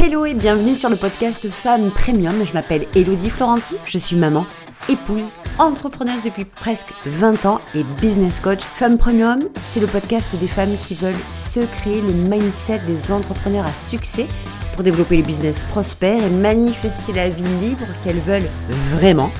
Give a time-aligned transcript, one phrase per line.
[0.00, 2.46] Hello et bienvenue sur le podcast Femmes Premium.
[2.46, 4.46] Je m'appelle Elodie Florenti, je suis maman,
[4.88, 8.60] épouse, entrepreneuse depuis presque 20 ans et business coach.
[8.74, 13.66] Femmes Premium, c'est le podcast des femmes qui veulent se créer le mindset des entrepreneurs
[13.66, 14.28] à succès
[14.72, 18.48] pour développer les business prospères et manifester la vie libre qu'elles veulent
[18.92, 19.32] vraiment.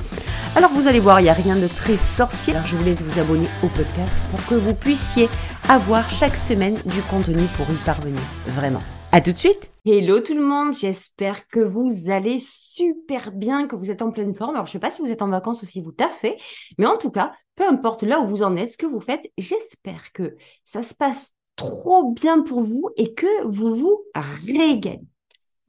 [0.57, 2.53] Alors vous allez voir, il n'y a rien de très sorcier.
[2.65, 5.29] Je vous laisse vous abonner au podcast pour que vous puissiez
[5.69, 8.19] avoir chaque semaine du contenu pour y parvenir.
[8.45, 8.81] Vraiment.
[9.11, 9.71] À tout de suite.
[9.85, 14.35] Hello tout le monde, j'espère que vous allez super bien, que vous êtes en pleine
[14.35, 14.53] forme.
[14.53, 16.37] Alors je sais pas si vous êtes en vacances ou si vous taffez,
[16.77, 19.31] mais en tout cas, peu importe là où vous en êtes, ce que vous faites,
[19.35, 25.01] j'espère que ça se passe trop bien pour vous et que vous vous régalez.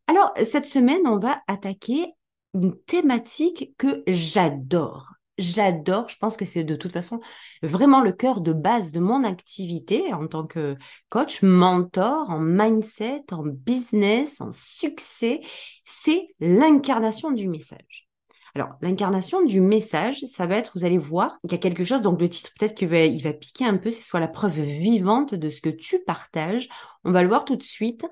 [0.06, 2.12] Alors cette semaine, on va attaquer
[2.52, 6.08] une thématique que j'adore j'adore.
[6.08, 7.20] Je pense que c'est de toute façon
[7.62, 10.76] vraiment le cœur de base de mon activité en tant que
[11.08, 15.40] coach, mentor, en mindset, en business, en succès.
[15.84, 18.08] C'est l'incarnation du message.
[18.54, 22.02] Alors, l'incarnation du message, ça va être, vous allez voir, il y a quelque chose,
[22.02, 24.60] donc le titre, peut-être qu'il va, il va piquer un peu, c'est soit la preuve
[24.60, 26.68] vivante de ce que tu partages.
[27.04, 28.06] On va le voir tout de suite,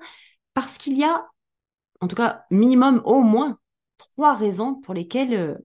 [0.53, 1.25] parce qu'il y a,
[1.99, 3.59] en tout cas, minimum au moins
[3.97, 5.55] trois raisons pour lesquelles euh,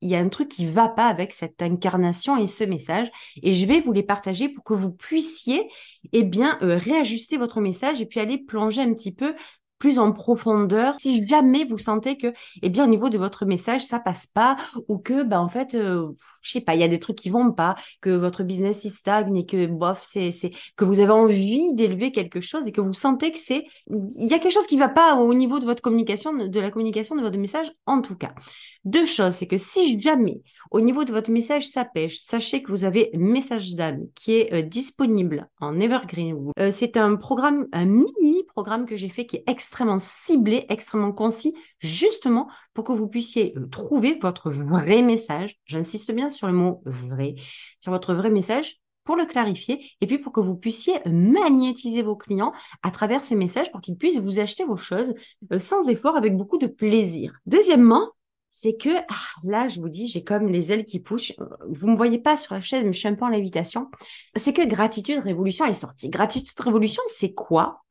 [0.00, 3.10] il y a un truc qui va pas avec cette incarnation et ce message.
[3.42, 5.68] Et je vais vous les partager pour que vous puissiez,
[6.12, 9.34] eh bien, euh, réajuster votre message et puis aller plonger un petit peu
[9.80, 10.94] plus en profondeur.
[11.00, 14.56] Si jamais vous sentez que, eh bien, au niveau de votre message, ça passe pas,
[14.86, 16.06] ou que, ben, en fait, euh,
[16.42, 18.90] je sais pas, il y a des trucs qui vont pas, que votre business il
[18.90, 20.30] stagne et que, bof, c'est,
[20.76, 24.34] que vous avez envie d'élever quelque chose et que vous sentez que c'est, il y
[24.34, 27.22] a quelque chose qui va pas au niveau de votre communication, de la communication de
[27.22, 28.34] votre message, en tout cas.
[28.84, 32.70] Deux choses, c'est que si jamais au niveau de votre message ça pêche, sachez que
[32.70, 36.52] vous avez Message d'âme qui est euh, disponible en Evergreen.
[36.58, 39.69] Euh, c'est un programme, un mini programme que j'ai fait qui est extrêmement
[40.00, 45.56] ciblé, extrêmement concis, justement pour que vous puissiez euh, trouver votre vrai message.
[45.64, 47.34] J'insiste bien sur le mot vrai,
[47.78, 52.16] sur votre vrai message pour le clarifier et puis pour que vous puissiez magnétiser vos
[52.16, 52.52] clients
[52.82, 55.14] à travers ces messages pour qu'ils puissent vous acheter vos choses
[55.58, 57.32] sans effort avec beaucoup de plaisir.
[57.46, 58.10] Deuxièmement,
[58.50, 59.14] c'est que ah,
[59.44, 61.32] là, je vous dis, j'ai comme les ailes qui poussent.
[61.68, 63.90] Vous me voyez pas sur la chaise, mais je suis un peu en lévitation.
[64.36, 66.10] C'est que Gratitude Révolution est sorti.
[66.10, 67.84] Gratitude Révolution, c'est quoi?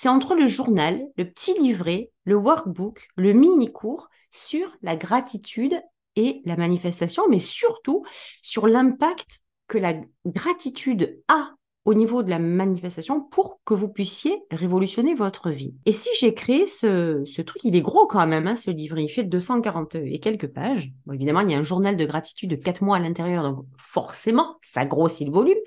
[0.00, 5.82] C'est entre le journal, le petit livret, le workbook, le mini-cours sur la gratitude
[6.14, 8.04] et la manifestation, mais surtout
[8.40, 9.94] sur l'impact que la
[10.24, 11.50] gratitude a
[11.84, 15.74] au niveau de la manifestation pour que vous puissiez révolutionner votre vie.
[15.84, 19.08] Et si j'ai créé ce, truc, il est gros quand même, hein, ce livre, il
[19.08, 20.92] fait 240 et quelques pages.
[21.12, 24.58] Évidemment, il y a un journal de gratitude de 4 mois à l'intérieur, donc forcément,
[24.62, 25.58] ça grossit le volume.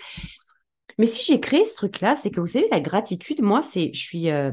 [1.01, 3.99] Mais si j'ai créé ce truc-là, c'est que vous savez, la gratitude, moi, c'est, je
[3.99, 4.51] suis, euh,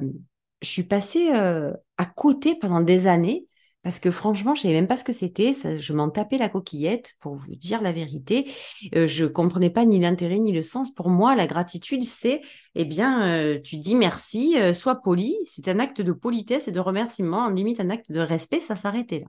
[0.89, 3.47] passée euh, à côté pendant des années
[3.83, 5.53] parce que franchement, je savais même pas ce que c'était.
[5.53, 8.51] Je m'en tapais la coquillette, pour vous dire la vérité.
[8.95, 10.91] Euh, je comprenais pas ni l'intérêt ni le sens.
[10.95, 12.41] Pour moi, la gratitude, c'est,
[12.75, 15.37] eh bien, euh, tu dis merci, sois poli.
[15.45, 18.61] C'est un acte de politesse et de remerciement, en limite un acte de respect.
[18.61, 19.27] Ça s'arrêtait là.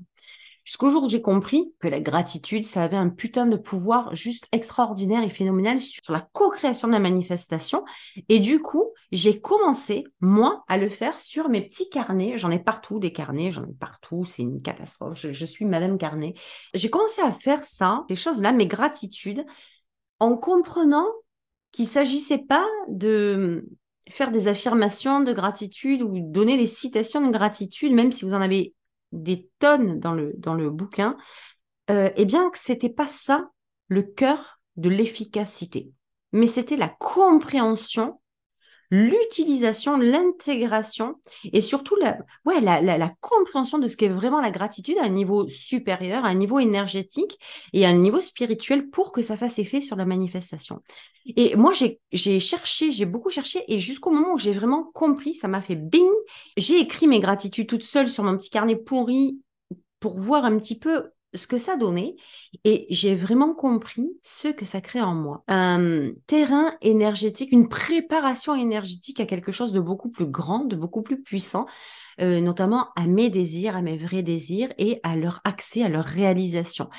[0.64, 4.48] Jusqu'au jour où j'ai compris que la gratitude, ça avait un putain de pouvoir juste
[4.52, 7.84] extraordinaire et phénoménal sur la co-création de la manifestation.
[8.28, 12.38] Et du coup, j'ai commencé, moi, à le faire sur mes petits carnets.
[12.38, 14.26] J'en ai partout des carnets, j'en ai partout.
[14.26, 15.18] C'est une catastrophe.
[15.18, 16.34] Je, suis Madame Carnet.
[16.74, 19.46] J'ai commencé à faire ça, ces choses-là, mes gratitudes,
[20.20, 21.08] en comprenant
[21.72, 23.68] qu'il s'agissait pas de
[24.10, 28.42] faire des affirmations de gratitude ou donner des citations de gratitude, même si vous en
[28.42, 28.74] avez
[29.12, 31.18] des tonnes dans le, dans le bouquin,
[31.90, 33.50] euh, eh bien, que c'était pas ça
[33.88, 35.92] le cœur de l'efficacité,
[36.32, 38.22] mais c'était la compréhension,
[38.92, 41.16] l'utilisation, l'intégration
[41.54, 45.04] et surtout la, ouais, la, la, la compréhension de ce qu'est vraiment la gratitude à
[45.04, 47.38] un niveau supérieur, à un niveau énergétique
[47.74, 50.82] et à un niveau spirituel pour que ça fasse effet sur la manifestation.
[51.36, 51.74] Et moi,
[52.12, 55.76] j'ai cherché, j'ai beaucoup cherché et jusqu'au moment où j'ai vraiment compris, ça m'a fait
[55.76, 56.08] bing.
[56.58, 59.40] J'ai écrit mes gratitudes toute seule sur mon petit carnet pourri
[60.00, 62.16] pour voir un petit peu ce que ça donnait
[62.64, 65.44] et j'ai vraiment compris ce que ça crée en moi.
[65.48, 71.04] Un terrain énergétique, une préparation énergétique à quelque chose de beaucoup plus grand, de beaucoup
[71.04, 71.68] plus puissant,
[72.22, 76.06] euh, notamment à mes désirs, à mes vrais désirs et à leur accès, à leur
[76.06, 76.90] réalisation.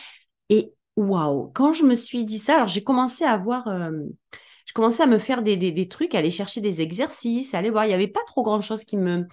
[0.49, 3.91] Et waouh, quand je me suis dit ça, alors j'ai commencé à voir, euh,
[4.65, 7.89] je commençais à me faire des, des, trucs, aller chercher des exercices, aller voir, il
[7.89, 9.27] n'y avait pas trop grand chose qui me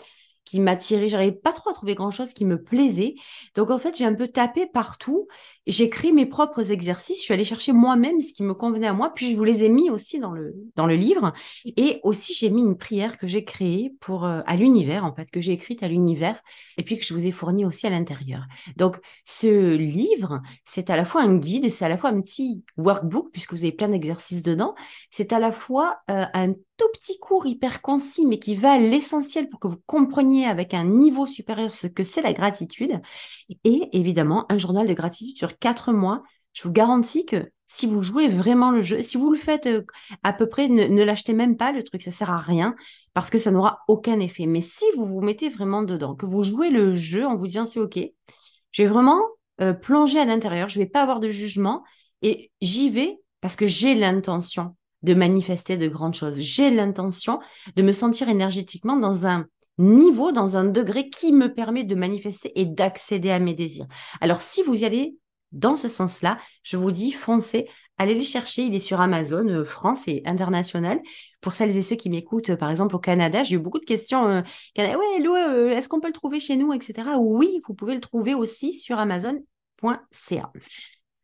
[0.49, 1.09] qui m'attirait.
[1.09, 3.15] J'arrivais pas trop à trouver grand chose qui me plaisait.
[3.55, 5.27] Donc, en fait, j'ai un peu tapé partout.
[5.67, 7.17] J'ai créé mes propres exercices.
[7.17, 9.13] Je suis allée chercher moi-même ce qui me convenait à moi.
[9.13, 11.33] Puis, je vous les ai mis aussi dans le, dans le livre.
[11.65, 15.29] Et aussi, j'ai mis une prière que j'ai créée pour, euh, à l'univers, en fait,
[15.29, 16.41] que j'ai écrite à l'univers
[16.77, 18.45] et puis que je vous ai fournie aussi à l'intérieur.
[18.77, 22.63] Donc, ce livre, c'est à la fois un guide c'est à la fois un petit
[22.77, 24.75] workbook puisque vous avez plein d'exercices dedans.
[25.11, 28.77] C'est à la fois euh, un tout petit cours hyper concis, mais qui va à
[28.77, 33.01] l'essentiel pour que vous compreniez avec un niveau supérieur ce que c'est la gratitude.
[33.63, 36.23] Et évidemment, un journal de gratitude sur quatre mois.
[36.53, 39.85] Je vous garantis que si vous jouez vraiment le jeu, si vous le faites euh,
[40.23, 42.75] à peu près, ne, l'achetez même pas le truc, ça sert à rien
[43.13, 44.45] parce que ça n'aura aucun effet.
[44.45, 47.65] Mais si vous vous mettez vraiment dedans, que vous jouez le jeu en vous disant
[47.65, 47.99] c'est ok,
[48.71, 49.21] je vais vraiment
[49.61, 51.83] euh, plonger à l'intérieur, je vais pas avoir de jugement
[52.21, 56.39] et j'y vais parce que j'ai l'intention de manifester de grandes choses.
[56.39, 57.39] J'ai l'intention
[57.75, 59.45] de me sentir énergétiquement dans un
[59.77, 63.85] niveau, dans un degré qui me permet de manifester et d'accéder à mes désirs.
[64.21, 65.17] Alors, si vous y allez
[65.51, 67.67] dans ce sens-là, je vous dis, foncez,
[67.97, 68.63] allez le chercher.
[68.63, 71.01] Il est sur Amazon, euh, France et international.
[71.41, 74.27] Pour celles et ceux qui m'écoutent, par exemple, au Canada, j'ai eu beaucoup de questions.
[74.27, 74.41] Euh,
[74.79, 77.09] euh, est-ce qu'on peut le trouver chez nous, etc.
[77.17, 80.51] Oui, vous pouvez le trouver aussi sur Amazon.ca.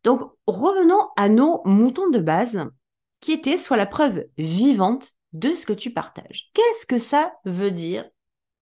[0.03, 2.65] Donc, revenons à nos moutons de base
[3.21, 6.49] qui était soit la preuve vivante de ce que tu partages.
[6.53, 8.05] Qu'est-ce que ça veut dire,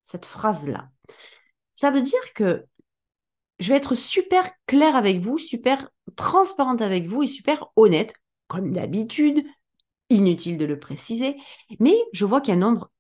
[0.03, 0.89] cette phrase-là?
[1.73, 2.65] Ça veut dire que
[3.61, 8.13] je vais être super claire avec vous, super transparente avec vous et super honnête,
[8.47, 9.45] comme d'habitude,
[10.09, 11.37] inutile de le préciser,
[11.79, 12.91] mais je vois qu'il y a un nombre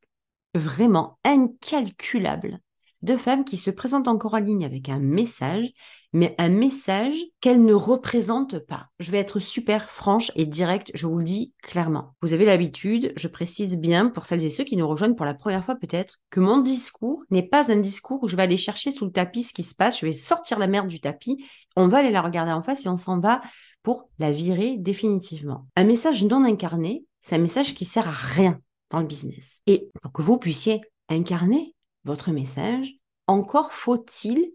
[0.53, 2.59] vraiment incalculable
[3.01, 5.69] de femmes qui se présentent encore en ligne avec un message,
[6.13, 8.87] mais un message qu'elles ne représentent pas.
[8.99, 12.15] Je vais être super franche et directe, je vous le dis clairement.
[12.21, 15.33] Vous avez l'habitude, je précise bien pour celles et ceux qui nous rejoignent pour la
[15.33, 18.91] première fois peut-être, que mon discours n'est pas un discours où je vais aller chercher
[18.91, 21.45] sous le tapis ce qui se passe, je vais sortir la merde du tapis,
[21.75, 23.41] on va aller la regarder en face et on s'en va
[23.83, 25.67] pour la virer définitivement.
[25.75, 28.59] Un message non incarné, c'est un message qui sert à rien
[28.91, 29.61] dans le business.
[29.67, 32.93] Et pour que vous puissiez incarner votre message,
[33.27, 34.53] encore faut-il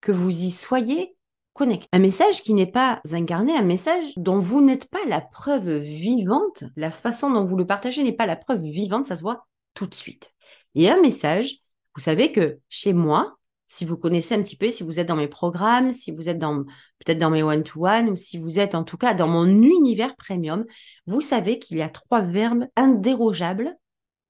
[0.00, 1.16] que vous y soyez
[1.52, 1.88] connecté.
[1.92, 6.64] Un message qui n'est pas incarné, un message dont vous n'êtes pas la preuve vivante,
[6.76, 9.86] la façon dont vous le partagez n'est pas la preuve vivante, ça se voit tout
[9.86, 10.34] de suite.
[10.74, 11.60] Et un message,
[11.94, 13.36] vous savez que chez moi,
[13.68, 16.38] si vous connaissez un petit peu, si vous êtes dans mes programmes, si vous êtes
[16.38, 16.64] dans
[16.98, 20.64] peut-être dans mes one-to-one, ou si vous êtes en tout cas dans mon univers premium,
[21.06, 23.76] vous savez qu'il y a trois verbes indérogeables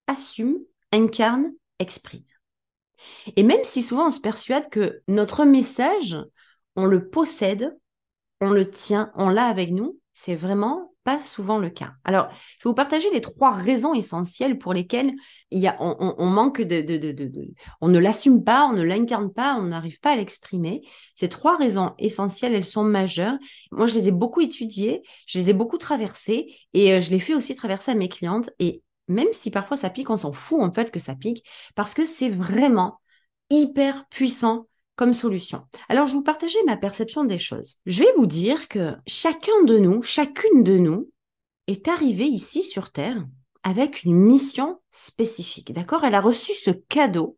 [0.07, 0.59] assume,
[0.93, 2.23] incarne, exprime.
[3.37, 6.17] Et même si souvent on se persuade que notre message,
[6.77, 7.77] on le possède,
[8.41, 11.93] on le tient, on l'a avec nous, c'est vraiment pas souvent le cas.
[12.05, 15.13] Alors, je vais vous partager les trois raisons essentielles pour lesquelles
[15.53, 17.31] il y a, on, manque de, de,
[17.81, 20.83] on ne l'assume pas, on ne l'incarne pas, on n'arrive pas à l'exprimer.
[21.15, 23.39] Ces trois raisons essentielles, elles sont majeures.
[23.71, 27.21] Moi, je les ai beaucoup étudiées, je les ai beaucoup traversées et euh, je les
[27.21, 28.51] fais aussi traverser à mes clientes.
[28.59, 31.45] Et même si parfois ça pique, on s'en fout en fait que ça pique,
[31.75, 33.01] parce que c'est vraiment
[33.51, 34.67] hyper puissant
[34.97, 35.63] comme solution.
[35.89, 37.77] Alors, je vais vous partager ma perception des choses.
[37.85, 41.11] Je vais vous dire que chacun de nous, chacune de nous,
[41.67, 43.27] est arrivé ici sur Terre
[43.63, 45.73] avec une mission spécifique.
[45.73, 46.05] D'accord?
[46.05, 47.37] Elle a reçu ce cadeau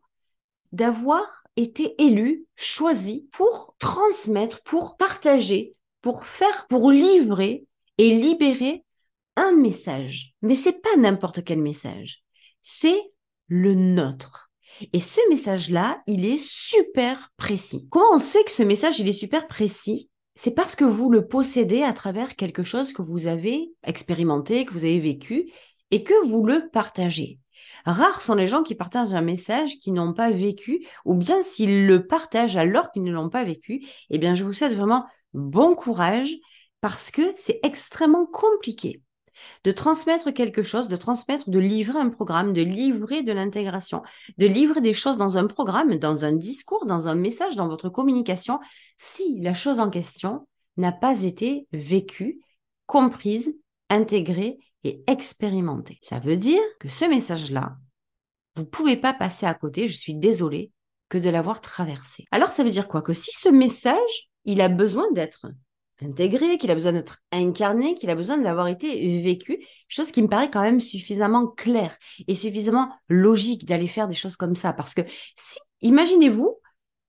[0.71, 7.65] d'avoir été élue, choisie pour transmettre, pour partager, pour faire, pour livrer
[7.97, 8.85] et libérer
[9.39, 10.33] un message.
[10.41, 12.23] Mais c'est pas n'importe quel message.
[12.61, 13.01] C'est
[13.47, 14.51] le nôtre.
[14.93, 17.87] Et ce message-là, il est super précis.
[17.89, 20.09] Comment on sait que ce message, il est super précis?
[20.35, 24.73] C'est parce que vous le possédez à travers quelque chose que vous avez expérimenté, que
[24.73, 25.51] vous avez vécu,
[25.91, 27.39] et que vous le partagez.
[27.85, 31.87] Rares sont les gens qui partagent un message qu'ils n'ont pas vécu, ou bien s'ils
[31.87, 35.75] le partagent alors qu'ils ne l'ont pas vécu, eh bien je vous souhaite vraiment bon
[35.75, 36.35] courage,
[36.81, 39.01] parce que c'est extrêmement compliqué
[39.63, 44.01] de transmettre quelque chose, de transmettre, de livrer un programme, de livrer de l'intégration,
[44.37, 47.89] de livrer des choses dans un programme, dans un discours, dans un message, dans votre
[47.89, 48.59] communication,
[48.97, 52.41] si la chose en question n'a pas été vécue,
[52.85, 53.55] comprise,
[53.89, 55.99] intégrée et expérimentée.
[56.01, 57.77] Ça veut dire que ce message-là,
[58.55, 60.71] vous ne pouvez pas passer à côté, je suis désolée,
[61.09, 62.25] que de l'avoir traversé.
[62.31, 63.01] Alors ça veut dire quoi?
[63.01, 65.47] Que si ce message, il a besoin d'être
[66.01, 70.27] intégré, qu'il a besoin d'être incarné, qu'il a besoin d'avoir été vécu, chose qui me
[70.27, 74.73] paraît quand même suffisamment claire et suffisamment logique d'aller faire des choses comme ça.
[74.73, 75.01] Parce que
[75.35, 76.57] si, imaginez-vous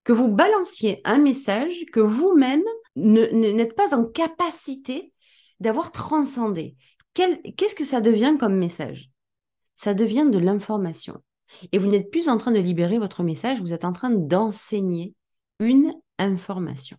[0.05, 2.65] que vous balanciez un message que vous-même
[2.97, 5.13] n'êtes pas en capacité
[5.61, 6.77] d'avoir transcendé.
[7.15, 9.11] Qu'est-ce que ça devient comme message?
[9.75, 11.23] Ça devient de l'information.
[11.73, 15.15] Et vous n'êtes plus en train de libérer votre message, vous êtes en train d'enseigner
[15.59, 16.97] une information.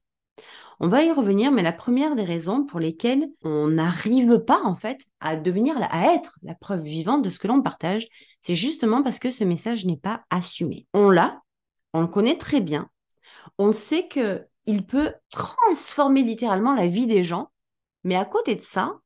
[0.84, 4.76] On va y revenir, mais la première des raisons pour lesquelles on n'arrive pas en
[4.76, 8.08] fait à devenir, à être la preuve vivante de ce que l'on partage,
[8.42, 10.88] c'est justement parce que ce message n'est pas assumé.
[10.96, 11.40] On l'a,
[11.94, 12.90] on le connaît très bien,
[13.60, 17.52] on sait que il peut transformer littéralement la vie des gens,
[18.04, 18.98] mais à côté de ça,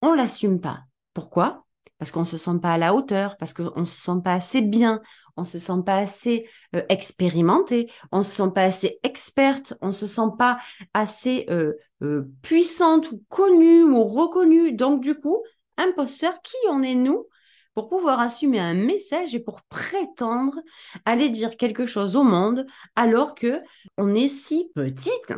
[0.00, 0.80] on l'assume pas.
[1.14, 1.64] Pourquoi?
[2.02, 4.60] Parce qu'on se sent pas à la hauteur, parce qu'on ne se sent pas assez
[4.60, 5.00] bien,
[5.36, 10.08] on se sent pas assez euh, expérimenté, on se sent pas assez experte, on se
[10.08, 10.58] sent pas
[10.94, 14.72] assez euh, euh, puissante ou connue ou reconnue.
[14.72, 15.44] Donc du coup,
[15.76, 17.28] imposteur, qui en est nous
[17.74, 20.58] pour pouvoir assumer un message et pour prétendre
[21.04, 22.66] aller dire quelque chose au monde
[22.96, 23.60] alors que
[23.96, 25.34] on est si petite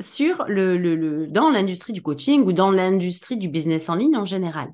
[0.00, 4.72] sur dans l'industrie du coaching ou dans l'industrie du business en ligne en général.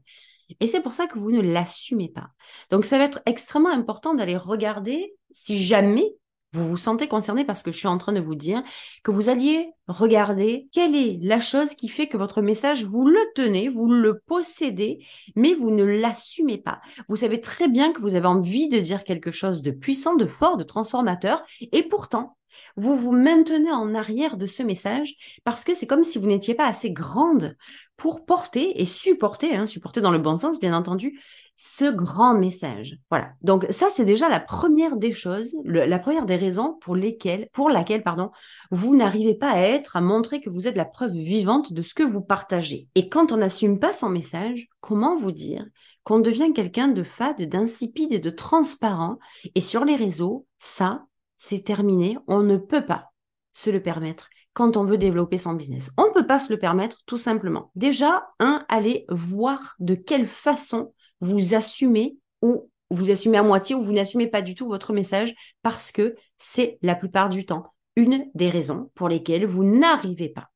[0.61, 2.29] Et c'est pour ça que vous ne l'assumez pas.
[2.71, 6.15] Donc, ça va être extrêmement important d'aller regarder si jamais
[6.53, 8.63] vous vous sentez concerné parce que je suis en train de vous dire
[9.05, 13.21] que vous alliez regarder quelle est la chose qui fait que votre message, vous le
[13.35, 15.05] tenez, vous le possédez,
[15.35, 16.81] mais vous ne l'assumez pas.
[17.09, 20.27] Vous savez très bien que vous avez envie de dire quelque chose de puissant, de
[20.27, 22.37] fort, de transformateur, et pourtant,
[22.77, 26.55] vous vous maintenez en arrière de ce message parce que c'est comme si vous n'étiez
[26.55, 27.57] pas assez grande
[28.03, 31.21] pour porter et supporter, hein, supporter dans le bon sens bien entendu,
[31.55, 32.99] ce grand message.
[33.11, 33.31] Voilà.
[33.43, 37.71] Donc ça c'est déjà la première des choses, la première des raisons pour lesquelles, pour
[37.71, 38.33] laquelle pardon,
[38.73, 41.95] vous n'arrivez pas à être, à montrer que vous êtes la preuve vivante de ce
[41.95, 42.89] que vous partagez.
[42.97, 45.65] Et quand on n'assume pas son message, comment vous dire
[46.03, 49.21] qu'on devient quelqu'un de fade, d'insipide et de transparent?
[49.55, 51.07] Et sur les réseaux, ça,
[51.39, 52.19] c'est terminé.
[52.27, 53.13] On ne peut pas
[53.53, 55.91] se le permettre quand on veut développer son business.
[55.97, 57.71] On ne peut pas se le permettre tout simplement.
[57.75, 63.83] Déjà, un, allez voir de quelle façon vous assumez ou vous assumez à moitié ou
[63.83, 68.27] vous n'assumez pas du tout votre message parce que c'est la plupart du temps une
[68.35, 70.51] des raisons pour lesquelles vous n'arrivez pas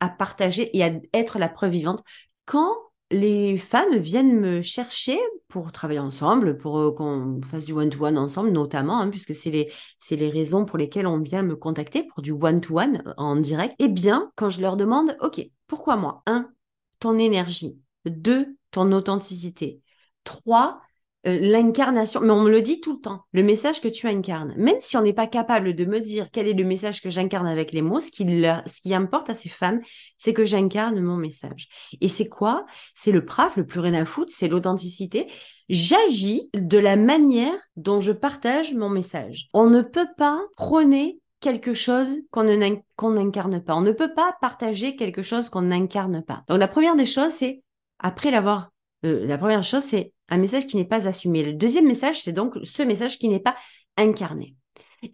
[0.00, 2.02] à partager et à être la preuve vivante
[2.44, 2.76] quand
[3.12, 8.50] les femmes viennent me chercher pour travailler ensemble, pour euh, qu'on fasse du one-to-one ensemble,
[8.50, 13.02] notamment, hein, puisque c'est les, raisons pour lesquelles on vient me contacter pour du one-to-one
[13.06, 13.74] euh, en direct.
[13.78, 16.22] Eh bien, quand je leur demande, OK, pourquoi moi?
[16.26, 16.50] Un,
[16.98, 17.78] ton énergie.
[18.06, 19.82] Deux, ton authenticité.
[20.24, 20.80] Trois,
[21.26, 24.54] euh, l'incarnation, mais on me le dit tout le temps, le message que tu incarnes.
[24.56, 27.46] Même si on n'est pas capable de me dire quel est le message que j'incarne
[27.46, 29.80] avec les mots, ce qui, leur, ce qui importe à ces femmes,
[30.18, 31.68] c'est que j'incarne mon message.
[32.00, 32.66] Et c'est quoi?
[32.94, 35.28] C'est le praf, le plus rien à foutre, c'est l'authenticité.
[35.68, 39.48] J'agis de la manière dont je partage mon message.
[39.54, 43.74] On ne peut pas prôner quelque chose qu'on n'incarne pas.
[43.74, 46.42] On ne peut pas partager quelque chose qu'on n'incarne pas.
[46.48, 47.62] Donc la première des choses, c'est,
[47.98, 48.71] après l'avoir,
[49.04, 51.44] euh, la première chose, c'est un message qui n'est pas assumé.
[51.44, 53.56] Le deuxième message, c'est donc ce message qui n'est pas
[53.96, 54.56] incarné.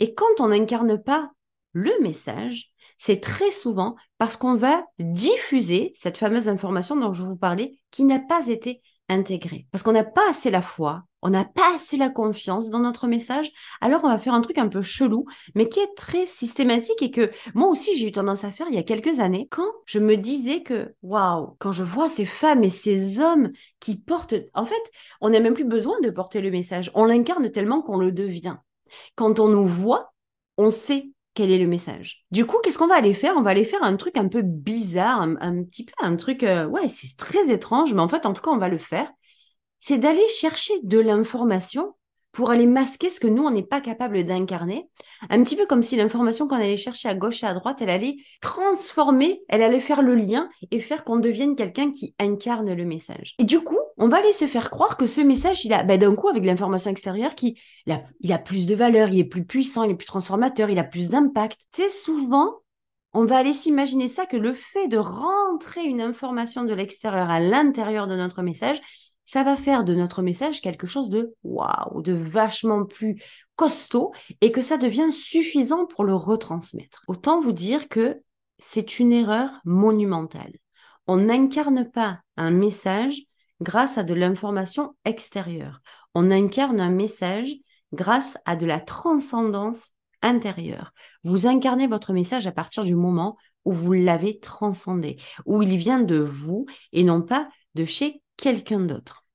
[0.01, 1.31] Et quand on n'incarne pas
[1.73, 7.37] le message, c'est très souvent parce qu'on va diffuser cette fameuse information dont je vous
[7.37, 9.67] parlais qui n'a pas été intégrée.
[9.71, 13.07] Parce qu'on n'a pas assez la foi, on n'a pas assez la confiance dans notre
[13.07, 17.03] message, alors on va faire un truc un peu chelou, mais qui est très systématique
[17.03, 19.71] et que moi aussi j'ai eu tendance à faire il y a quelques années, quand
[19.85, 24.35] je me disais que, waouh, quand je vois ces femmes et ces hommes qui portent,
[24.55, 24.75] en fait,
[25.21, 28.57] on n'a même plus besoin de porter le message, on l'incarne tellement qu'on le devient.
[29.17, 30.13] Quand on nous voit,
[30.57, 32.25] on sait quel est le message.
[32.33, 33.35] Du coup, qu'est-ce qu'on va aller faire?
[33.37, 36.67] On va aller faire un truc un peu bizarre, un, petit peu un truc, euh,
[36.67, 39.09] ouais, c'est très étrange, mais en fait, en tout cas, on va le faire
[39.79, 41.95] c'est d'aller chercher de l'information
[42.33, 44.89] pour aller masquer ce que nous, on n'est pas capable d'incarner.
[45.31, 47.91] Un petit peu comme si l'information qu'on allait chercher à gauche et à droite, elle
[47.91, 52.85] allait transformer, elle allait faire le lien et faire qu'on devienne quelqu'un qui incarne le
[52.85, 53.35] message.
[53.39, 55.99] Et du coup, on va aller se faire croire que ce message, il a, ben,
[55.99, 59.25] d'un coup, avec l'information extérieure, qui, il a, il a plus de valeur, il est
[59.25, 61.59] plus puissant, il est plus transformateur, il a plus d'impact.
[61.73, 62.61] C'est souvent
[63.15, 67.41] on va aller s'imaginer ça que le fait de rentrer une information de l'extérieur à
[67.41, 68.81] l'intérieur de notre message,
[69.29, 73.23] ça va faire de notre message quelque chose de waouh, de vachement plus
[73.57, 77.03] costaud et que ça devient suffisant pour le retransmettre.
[77.09, 78.23] Autant vous dire que
[78.59, 80.55] c'est une erreur monumentale.
[81.07, 83.21] On n'incarne pas un message
[83.61, 85.83] grâce à de l'information extérieure.
[86.15, 87.55] On incarne un message
[87.93, 89.91] grâce à de la transcendance
[90.23, 90.95] intérieure.
[91.23, 96.01] Vous incarnez votre message à partir du moment où vous l'avez transcendé, où il vient
[96.01, 99.27] de vous et non pas de chez quelqu'un d'autre.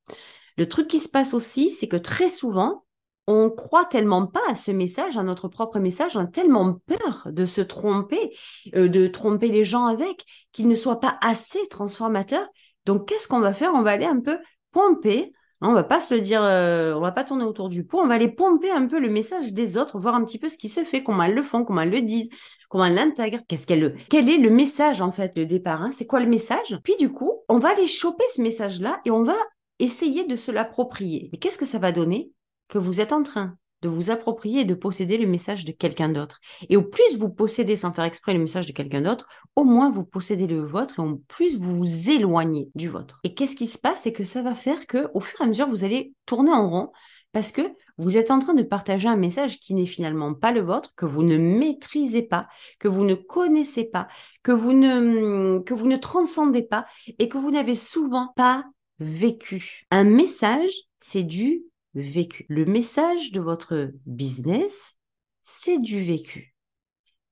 [0.57, 2.83] Le truc qui se passe aussi, c'est que très souvent,
[3.27, 7.27] on croit tellement pas à ce message, à notre propre message, on a tellement peur
[7.31, 8.35] de se tromper,
[8.75, 12.45] euh, de tromper les gens avec, qu'il ne soit pas assez transformateur.
[12.85, 13.71] Donc, qu'est-ce qu'on va faire?
[13.73, 14.37] On va aller un peu
[14.71, 15.31] pomper,
[15.61, 18.07] On va pas se le dire, euh, on va pas tourner autour du pot, on
[18.07, 20.67] va aller pomper un peu le message des autres, voir un petit peu ce qui
[20.67, 22.27] se fait, comment elles le font, comment elles le disent,
[22.67, 26.19] comment elles l'intègrent, qu'est-ce quel est le message en fait, le départ, hein, c'est quoi
[26.19, 26.77] le message?
[26.83, 29.35] Puis du coup, on va aller choper ce message-là et on va
[29.77, 31.29] essayer de se l'approprier.
[31.31, 32.31] Mais qu'est-ce que ça va donner
[32.67, 36.09] Que vous êtes en train de vous approprier et de posséder le message de quelqu'un
[36.09, 36.39] d'autre?
[36.69, 39.91] Et au plus vous possédez sans faire exprès le message de quelqu'un d'autre, au moins
[39.91, 43.19] vous possédez le vôtre et au plus vous vous éloignez du vôtre.
[43.23, 43.99] Et qu'est-ce qui se passe?
[44.01, 46.67] C'est que ça va faire que au fur et à mesure, vous allez tourner en
[46.67, 46.91] rond
[47.33, 47.61] parce que
[47.97, 51.05] vous êtes en train de partager un message qui n'est finalement pas le vôtre, que
[51.05, 52.47] vous ne maîtrisez pas,
[52.79, 54.07] que vous ne connaissez pas,
[54.43, 56.85] que vous ne, que vous ne transcendez pas
[57.19, 58.65] et que vous n'avez souvent pas
[58.99, 59.81] vécu.
[59.91, 60.71] Un message,
[61.01, 61.63] c'est du
[61.95, 62.45] vécu.
[62.49, 64.95] Le message de votre business,
[65.41, 66.55] c'est du vécu.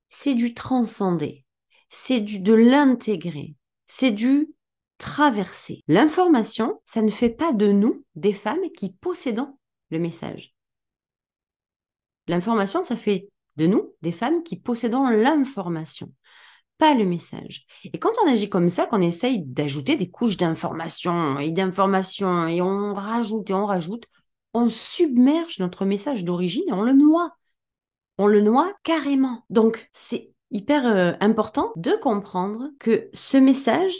[0.08, 1.44] C'est du transcender.
[1.88, 3.54] C'est du de l'intégrer.
[3.86, 4.48] C'est du
[4.98, 5.82] traverser.
[5.88, 9.58] L'information, ça ne fait pas de nous des femmes qui possédons
[9.92, 10.54] le message.
[12.26, 16.12] L'information, ça fait de nous des femmes qui possédons l'information,
[16.78, 17.66] pas le message.
[17.84, 22.62] Et quand on agit comme ça, qu'on essaye d'ajouter des couches d'information et d'information et
[22.62, 24.06] on rajoute et on rajoute,
[24.54, 27.36] on submerge notre message d'origine et on le noie.
[28.18, 29.44] On le noie carrément.
[29.50, 33.94] Donc, c'est hyper euh, important de comprendre que ce message,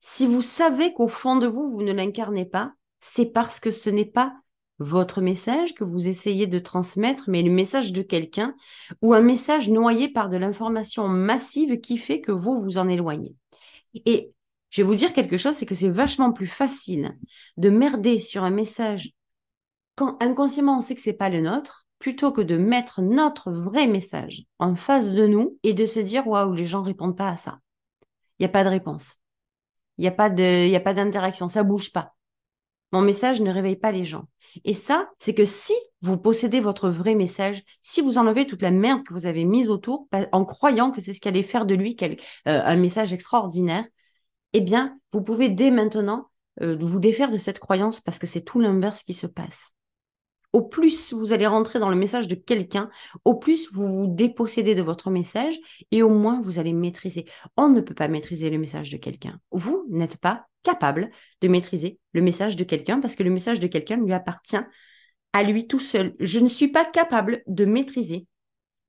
[0.00, 3.90] si vous savez qu'au fond de vous, vous ne l'incarnez pas, c'est parce que ce
[3.90, 4.34] n'est pas
[4.78, 8.54] votre message que vous essayez de transmettre, mais le message de quelqu'un
[9.02, 13.34] ou un message noyé par de l'information massive qui fait que vous vous en éloignez.
[14.06, 14.32] Et
[14.70, 17.16] je vais vous dire quelque chose, c'est que c'est vachement plus facile
[17.56, 19.12] de merder sur un message
[19.94, 23.86] quand inconsciemment on sait que c'est pas le nôtre, plutôt que de mettre notre vrai
[23.86, 27.36] message en face de nous et de se dire waouh, les gens répondent pas à
[27.36, 27.60] ça.
[28.38, 29.14] Il n'y a pas de réponse.
[29.98, 31.48] Il n'y a pas de, il a pas d'interaction.
[31.48, 32.14] Ça bouge pas.
[32.92, 34.28] Mon message ne réveille pas les gens.
[34.64, 35.72] Et ça, c'est que si
[36.02, 39.68] vous possédez votre vrai message, si vous enlevez toute la merde que vous avez mise
[39.68, 43.84] autour en croyant que c'est ce qui allait faire de lui euh, un message extraordinaire,
[44.52, 46.30] eh bien, vous pouvez dès maintenant
[46.62, 49.74] euh, vous défaire de cette croyance parce que c'est tout l'inverse qui se passe
[50.54, 52.88] au plus vous allez rentrer dans le message de quelqu'un,
[53.24, 55.58] au plus vous vous dépossédez de votre message
[55.90, 57.26] et au moins vous allez maîtriser.
[57.56, 59.40] On ne peut pas maîtriser le message de quelqu'un.
[59.50, 63.68] Vous n'êtes pas capable de maîtriser le message de quelqu'un parce que le message de
[63.68, 64.56] quelqu'un lui appartient
[65.32, 66.14] à lui tout seul.
[66.18, 68.26] Je ne suis pas capable de maîtriser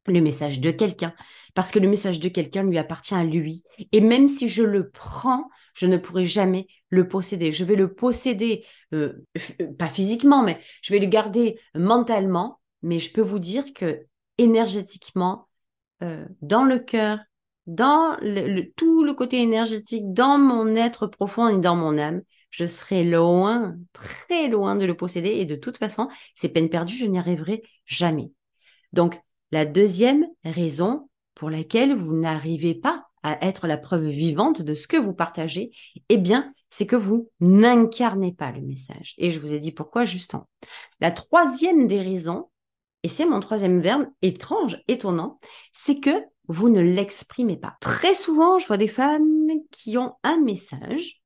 [0.08, 1.14] le message de quelqu'un
[1.54, 3.64] parce que le message de quelqu'un lui appartient à lui.
[3.92, 7.52] Et même si je le prends, je ne pourrai jamais le posséder.
[7.52, 9.26] Je vais le posséder, euh,
[9.62, 12.60] euh, pas physiquement, mais je vais le garder mentalement.
[12.82, 14.06] Mais je peux vous dire que
[14.38, 15.48] énergétiquement,
[16.04, 17.20] euh, dans le cœur,
[17.67, 18.17] dans
[18.75, 23.75] tout le côté énergétique, dans mon être profond et dans mon âme, je serai loin,
[23.91, 25.30] très loin de le posséder.
[25.30, 28.32] Et de toute façon, c'est peine perdue, je n'y arriverai jamais.
[28.93, 29.19] Donc,
[29.51, 34.88] la deuxième raison pour laquelle vous n'arrivez pas à être la preuve vivante de ce
[34.88, 35.71] que vous partagez,
[36.10, 39.15] eh bien, c'est que vous n'incarnez pas le message.
[39.17, 40.47] Et je vous ai dit pourquoi juste en.
[40.99, 42.49] La troisième des raisons,
[43.04, 45.39] et c'est mon troisième verbe étrange, étonnant,
[45.73, 47.77] c'est que vous ne l'exprimez pas.
[47.81, 51.21] Très souvent, je vois des femmes qui ont un message,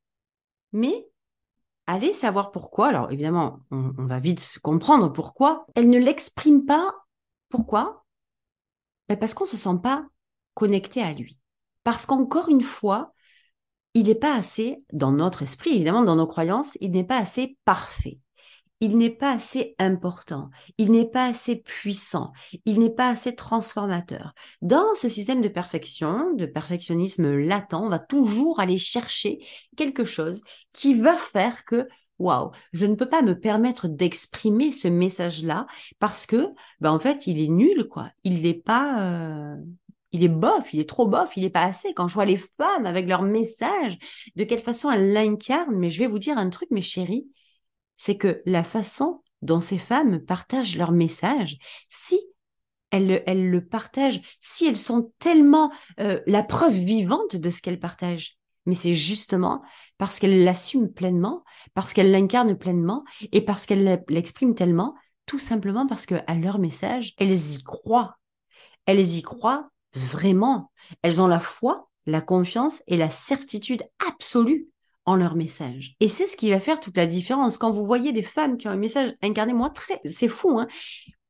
[0.71, 1.07] mais
[1.87, 2.87] allez savoir pourquoi.
[2.89, 5.65] Alors évidemment, on, va vite se comprendre pourquoi.
[5.75, 6.93] Elles ne l'expriment pas.
[7.49, 8.05] Pourquoi?
[9.07, 10.05] Ben Parce qu'on ne se sent pas
[10.53, 11.39] connecté à lui.
[11.83, 13.13] Parce qu'encore une fois,
[13.93, 17.57] il n'est pas assez, dans notre esprit, évidemment, dans nos croyances, il n'est pas assez
[17.65, 18.19] parfait.
[18.81, 22.31] Il n'est pas assez important, il n'est pas assez puissant,
[22.65, 24.33] il n'est pas assez transformateur.
[24.61, 29.39] Dans ce système de perfection, de perfectionnisme latent, on va toujours aller chercher
[29.75, 31.87] quelque chose qui va faire que
[32.19, 35.65] waouh, je ne peux pas me permettre d'exprimer ce message-là
[35.99, 36.47] parce que,
[36.81, 38.11] ben en fait, il est nul, quoi.
[38.23, 39.55] Il n'est pas, euh,
[40.11, 41.93] il est bof, il est trop bof, il n'est pas assez.
[41.93, 43.97] Quand je vois les femmes avec leur message,
[44.35, 47.27] de quelle façon elles l'incarnent, mais je vais vous dire un truc, mes chéris,
[47.99, 51.57] c'est que la façon dont ces femmes partagent leur message,
[51.89, 52.17] si
[52.91, 58.37] elles, le partagent, si elles sont tellement euh, la preuve vivante de ce qu'elles partagent,
[58.65, 59.61] mais c'est justement
[59.97, 65.85] parce qu'elles l'assument pleinement, parce qu'elles l'incarnent pleinement et parce qu'elles l'expriment tellement, tout simplement
[65.85, 68.15] parce que à leur message, elles y croient.
[68.85, 70.71] Elles y croient vraiment.
[71.01, 74.69] Elles ont la foi, la confiance et la certitude absolue
[75.15, 75.95] leur message.
[75.99, 77.57] Et c'est ce qui va faire toute la différence.
[77.57, 80.67] Quand vous voyez des femmes qui ont un message incarné, moi, très, c'est fou, hein.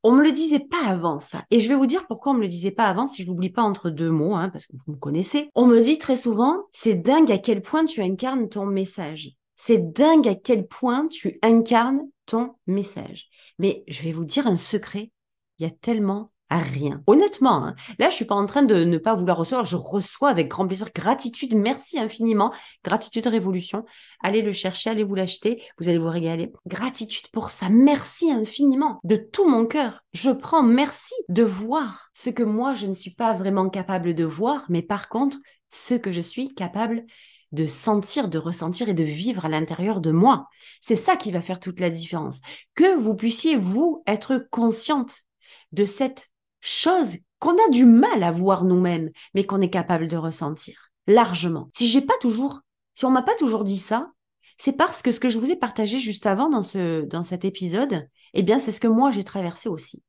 [0.02, 1.44] On me le disait pas avant ça.
[1.52, 3.50] Et je vais vous dire pourquoi on me le disait pas avant, si je l'oublie
[3.50, 5.50] pas entre deux mots, hein, parce que vous me connaissez.
[5.56, 9.32] On me dit très souvent, c'est dingue à quel point tu incarnes ton message.
[9.58, 13.28] C'est dingue à quel point tu incarnes ton message.
[13.58, 15.12] Mais je vais vous dire un secret,
[15.58, 17.02] il y a tellement à rien.
[17.08, 19.66] Honnêtement, hein, là, je suis pas en train de ne pas vouloir recevoir.
[19.66, 20.90] Je reçois avec grand plaisir.
[20.94, 22.54] Gratitude, merci infiniment.
[22.84, 23.86] Gratitude Révolution.
[24.24, 25.64] Allez le chercher, allez vous l'acheter.
[25.80, 26.52] Vous allez vous régaler.
[26.66, 27.70] Gratitude pour ça.
[27.70, 29.00] Merci infiniment.
[29.04, 30.04] De tout mon cœur.
[30.14, 34.24] Je prends merci de voir ce que moi, je ne suis pas vraiment capable de
[34.24, 35.38] voir, mais par contre,
[35.72, 37.06] ce que je suis capable
[37.52, 40.48] de sentir, de ressentir et de vivre à l'intérieur de moi.
[40.82, 42.42] C'est ça qui va faire toute la différence.
[42.76, 45.24] Que vous puissiez, vous, être consciente
[45.72, 46.30] de cette
[46.62, 51.70] chose qu'on a du mal à voir nous-mêmes, mais qu'on est capable de ressentir largement.
[51.76, 52.62] Si j'ai pas toujours,
[52.94, 54.12] si on m'a pas toujours dit ça,
[54.58, 57.46] c'est parce que ce que je vous ai partagé juste avant dans ce, dans cet
[57.46, 60.04] épisode, eh bien, c'est ce que moi j'ai traversé aussi.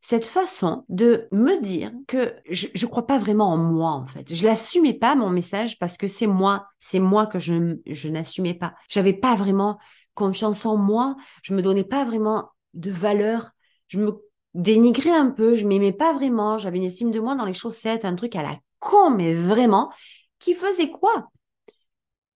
[0.00, 4.34] Cette façon de me dire que je ne crois pas vraiment en moi, en fait.
[4.34, 8.54] Je l'assumais pas, mon message, parce que c'est moi, c'est moi que je, je n'assumais
[8.54, 8.74] pas.
[8.88, 9.78] J'avais pas vraiment
[10.14, 11.16] confiance en moi.
[11.42, 13.52] Je me donnais pas vraiment de valeur.
[13.88, 14.12] Je me
[14.54, 18.04] dénigrer un peu, je m'aimais pas vraiment, j'avais une estime de moi dans les chaussettes,
[18.04, 19.92] un truc à la con, mais vraiment,
[20.38, 21.30] qui faisait quoi?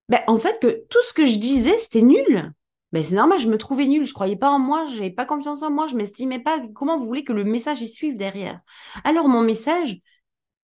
[0.09, 2.53] Ben, En fait, que tout ce que je disais, c'était nul.
[2.93, 5.63] Ben, c'est normal, je me trouvais nul, je croyais pas en moi, j'avais pas confiance
[5.63, 6.61] en moi, je m'estimais pas.
[6.75, 8.61] Comment vous voulez que le message y suive derrière?
[9.05, 9.99] Alors, mon message,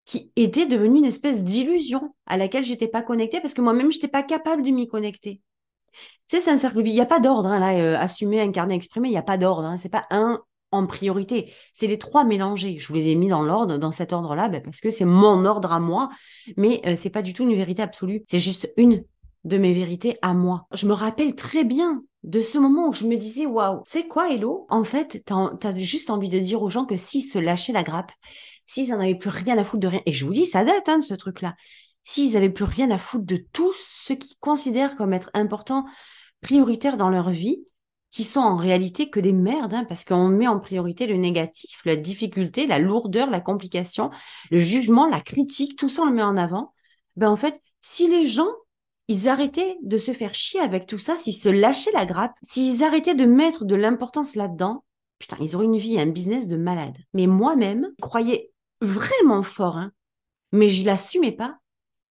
[0.04, 4.08] qui était devenu une espèce d'illusion à laquelle j'étais pas connectée parce que moi-même, j'étais
[4.08, 5.42] pas capable de m'y connecter.
[6.28, 8.74] Tu sais, c'est un cercle Il n'y a pas d'ordre, hein, là, euh, assumer, incarner,
[8.74, 9.66] exprimer, il n'y a pas d'ordre.
[9.66, 11.52] Hein, c'est pas un en priorité.
[11.72, 12.78] C'est les trois mélangés.
[12.78, 15.44] Je vous les ai mis dans l'ordre, dans cet ordre-là, ben, parce que c'est mon
[15.44, 16.08] ordre à moi,
[16.56, 18.24] mais euh, c'est pas du tout une vérité absolue.
[18.26, 19.04] C'est juste une
[19.44, 20.66] de mes vérités à moi.
[20.72, 24.30] Je me rappelle très bien de ce moment où je me disais, waouh, c'est quoi,
[24.30, 24.66] Hello?
[24.70, 27.82] En fait, t'as as juste envie de dire aux gens que s'ils se lâchaient la
[27.82, 28.12] grappe,
[28.66, 30.88] s'ils n'en avaient plus rien à foutre de rien, et je vous dis, ça date,
[30.88, 31.56] hein, ce truc-là,
[32.04, 35.84] s'ils avaient plus rien à foutre de tout ce qu'ils considèrent comme être important,
[36.40, 37.64] prioritaire dans leur vie,
[38.12, 41.80] qui sont en réalité que des merdes, hein, parce qu'on met en priorité le négatif,
[41.84, 44.10] la difficulté, la lourdeur, la complication,
[44.50, 46.74] le jugement, la critique, tout ça on le met en avant.
[47.16, 48.50] Ben en fait, si les gens
[49.08, 52.84] ils arrêtaient de se faire chier avec tout ça, s'ils se lâchaient la grappe, s'ils
[52.84, 54.84] arrêtaient de mettre de l'importance là-dedans,
[55.18, 56.96] putain, ils auraient une vie, un business de malade.
[57.14, 59.90] Mais moi-même, croyais vraiment fort, hein,
[60.52, 61.58] mais je l'assumais pas.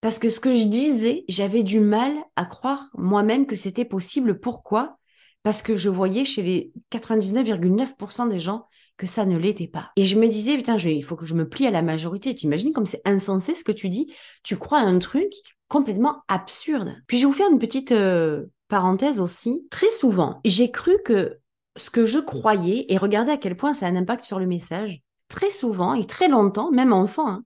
[0.01, 4.39] Parce que ce que je disais, j'avais du mal à croire moi-même que c'était possible.
[4.39, 4.97] Pourquoi?
[5.43, 9.91] Parce que je voyais chez les 99,9% des gens que ça ne l'était pas.
[9.95, 12.35] Et je me disais, putain, il faut que je me plie à la majorité.
[12.35, 14.13] T'imagines comme c'est insensé ce que tu dis?
[14.43, 15.31] Tu crois à un truc
[15.67, 16.95] complètement absurde.
[17.07, 19.65] Puis je vais vous faire une petite euh, parenthèse aussi.
[19.71, 21.39] Très souvent, j'ai cru que
[21.77, 24.45] ce que je croyais, et regardez à quel point ça a un impact sur le
[24.45, 27.43] message, très souvent et très longtemps, même enfant, hein,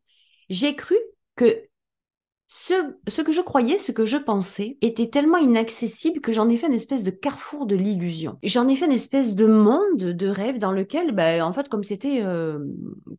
[0.50, 0.96] j'ai cru
[1.36, 1.62] que
[2.48, 6.68] ce, que je croyais, ce que je pensais, était tellement inaccessible que j'en ai fait
[6.68, 8.38] une espèce de carrefour de l'illusion.
[8.44, 11.84] J'en ai fait une espèce de monde de rêve dans lequel, ben, en fait, comme
[11.84, 12.60] c'était, euh,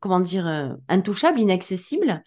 [0.00, 2.22] comment dire, euh, intouchable, inaccessible,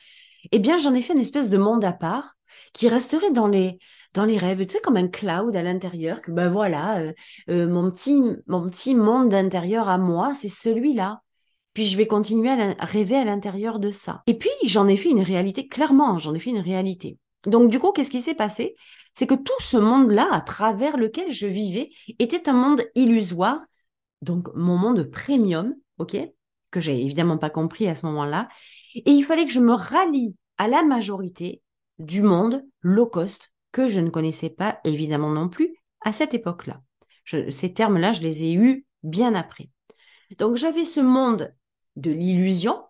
[0.51, 2.35] eh bien, j'en ai fait une espèce de monde à part
[2.73, 3.79] qui resterait dans les
[4.15, 6.99] dans les rêves, tu sais, comme un cloud à l'intérieur, que ben voilà,
[7.49, 11.21] euh, mon petit mon petit monde d'intérieur à moi, c'est celui-là.
[11.73, 14.23] Puis je vais continuer à, rêver à l'intérieur de ça.
[14.27, 17.17] Et puis j'en ai fait une réalité, clairement, j'en ai fait une réalité.
[17.45, 18.75] Donc du coup, qu'est-ce qui s'est passé?
[19.13, 23.61] C'est que tout ce monde-là, à travers lequel je vivais, était un monde illusoire,
[24.21, 26.17] donc mon monde premium, ok,
[26.71, 28.47] que j'ai évidemment pas compris à ce moment-là.
[28.95, 31.61] Et il fallait que je me rallie à la majorité
[31.97, 36.81] du monde low cost que je ne connaissais pas évidemment non plus à cette époque-là.
[37.49, 39.69] ces termes-là, je les ai eus bien après.
[40.37, 41.53] Donc j'avais ce monde
[41.99, 42.83] de l'illusion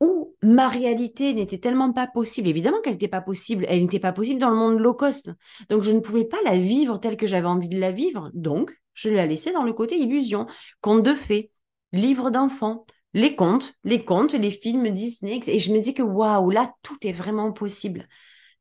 [0.00, 2.48] où ma réalité n'était tellement pas possible.
[2.48, 3.66] Évidemment qu'elle n'était pas possible.
[3.68, 5.32] Elle n'était pas possible dans le monde low cost.
[5.70, 8.30] Donc, je ne pouvais pas la vivre telle que j'avais envie de la vivre.
[8.34, 10.46] Donc, je la laissais dans le côté illusion.
[10.80, 11.50] Conte de fées,
[11.92, 15.40] livres d'enfants, les contes, les contes, les films Disney.
[15.46, 18.08] Et je me dis que waouh, là, tout est vraiment possible.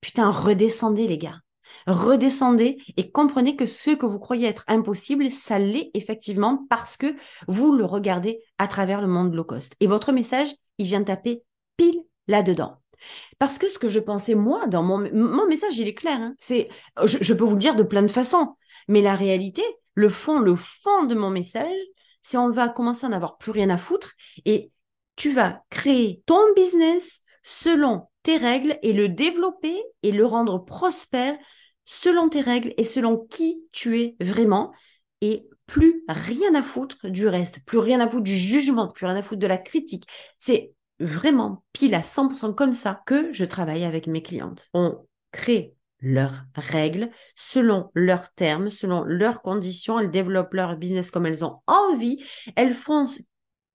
[0.01, 1.39] Putain, redescendez, les gars
[1.87, 7.15] redescendez et comprenez que ce que vous croyez être impossible, ça l'est effectivement parce que
[7.47, 9.75] vous le regardez à travers le monde low cost.
[9.79, 11.43] Et votre message, il vient taper
[11.77, 12.81] pile là-dedans.
[13.39, 16.19] Parce que ce que je pensais moi dans mon, mon message, il est clair.
[16.19, 16.35] Hein.
[16.39, 16.69] c'est,
[17.03, 18.55] je, peux vous le dire de plein de façons,
[18.87, 21.77] mais la réalité, le fond, le fond de mon message,
[22.21, 24.13] c'est on va commencer à n'avoir plus rien à foutre
[24.45, 24.71] et
[25.15, 31.37] tu vas créer ton business selon tes règles et le développer et le rendre prospère
[31.87, 34.71] selon tes règles et selon qui tu es vraiment.
[35.21, 39.15] Et plus rien à foutre du reste, plus rien à foutre du jugement, plus rien
[39.15, 40.05] à foutre de la critique.
[40.37, 44.67] C'est vraiment pile à 100% comme ça que je travaille avec mes clientes.
[44.73, 49.99] On crée leurs règles, selon leurs termes, selon leurs conditions.
[49.99, 52.23] Elles développent leur business comme elles ont envie.
[52.55, 53.07] Elles font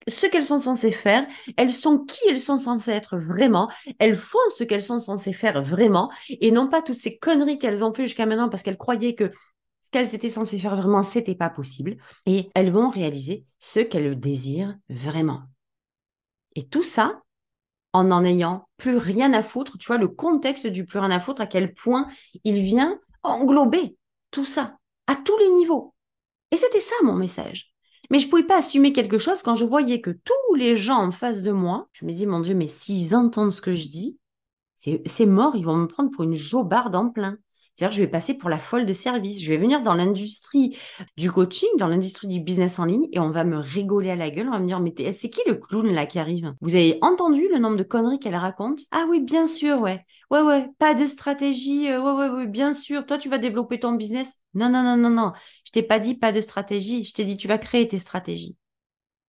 [0.09, 4.39] ce qu'elles sont censées faire, elles sont qui elles sont censées être vraiment, elles font
[4.57, 8.07] ce qu'elles sont censées faire vraiment, et non pas toutes ces conneries qu'elles ont fait
[8.07, 9.31] jusqu'à maintenant parce qu'elles croyaient que
[9.83, 14.19] ce qu'elles étaient censées faire vraiment, c'était pas possible, et elles vont réaliser ce qu'elles
[14.19, 15.43] désirent vraiment.
[16.55, 17.23] Et tout ça,
[17.93, 21.21] en n'en ayant plus rien à foutre, tu vois, le contexte du plus rien à
[21.21, 22.09] foutre, à quel point
[22.45, 23.97] il vient englober
[24.31, 25.95] tout ça, à tous les niveaux.
[26.51, 27.72] Et c'était ça mon message.
[28.13, 31.13] Mais je pouvais pas assumer quelque chose quand je voyais que tous les gens en
[31.13, 34.19] face de moi, je me dis, mon Dieu, mais s'ils entendent ce que je dis,
[34.77, 37.39] c'est mort, ils vont me prendre pour une jobarde en plein.
[37.75, 39.43] C'est-à-dire, je vais passer pour la folle de service.
[39.43, 40.77] Je vais venir dans l'industrie
[41.17, 44.31] du coaching, dans l'industrie du business en ligne, et on va me rigoler à la
[44.31, 44.49] gueule.
[44.49, 46.55] On va me dire, mais c'est qui le clown là qui arrive?
[46.61, 48.81] Vous avez entendu le nombre de conneries qu'elle raconte?
[48.91, 50.05] Ah oui, bien sûr, ouais.
[50.31, 51.91] Ouais, ouais, pas de stratégie.
[51.91, 53.05] Euh, ouais, ouais, ouais, bien sûr.
[53.07, 54.39] Toi, tu vas développer ton business?
[54.55, 55.33] Non, non, non, non, non.
[55.67, 57.05] Je t'ai pas dit pas de stratégie.
[57.05, 58.57] Je t'ai dit, tu vas créer tes stratégies.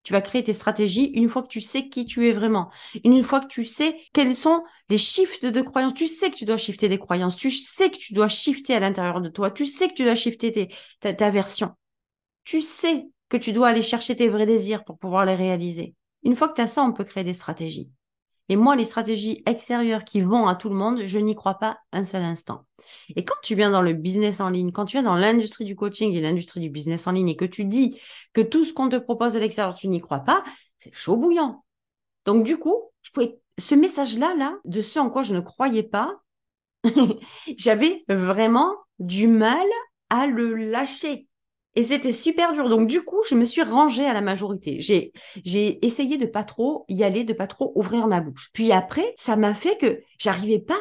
[0.03, 2.69] Tu vas créer tes stratégies une fois que tu sais qui tu es vraiment.
[3.03, 5.93] Une fois que tu sais quels sont les shifts de croyances.
[5.93, 7.37] Tu sais que tu dois shifter des croyances.
[7.37, 9.49] Tu sais que tu dois shifter à l'intérieur de toi.
[9.49, 11.71] Tu sais que tu dois shifter ta, ta version.
[12.43, 15.95] Tu sais que tu dois aller chercher tes vrais désirs pour pouvoir les réaliser.
[16.23, 17.89] Une fois que tu as ça, on peut créer des stratégies.
[18.49, 21.79] Et moi, les stratégies extérieures qui vont à tout le monde, je n'y crois pas
[21.93, 22.65] un seul instant.
[23.15, 25.75] Et quand tu viens dans le business en ligne, quand tu viens dans l'industrie du
[25.75, 27.99] coaching et l'industrie du business en ligne et que tu dis
[28.33, 30.43] que tout ce qu'on te propose à l'extérieur, tu n'y crois pas,
[30.79, 31.63] c'est chaud bouillant.
[32.25, 32.91] Donc du coup,
[33.57, 36.19] ce message-là, là, de ce en quoi je ne croyais pas,
[37.57, 39.67] j'avais vraiment du mal
[40.09, 41.27] à le lâcher.
[41.75, 42.69] Et c'était super dur.
[42.69, 44.79] Donc, du coup, je me suis rangée à la majorité.
[44.79, 45.11] J'ai,
[45.43, 48.49] j'ai essayé de pas trop y aller, de pas trop ouvrir ma bouche.
[48.53, 50.79] Puis après, ça m'a fait que j'arrivais pas,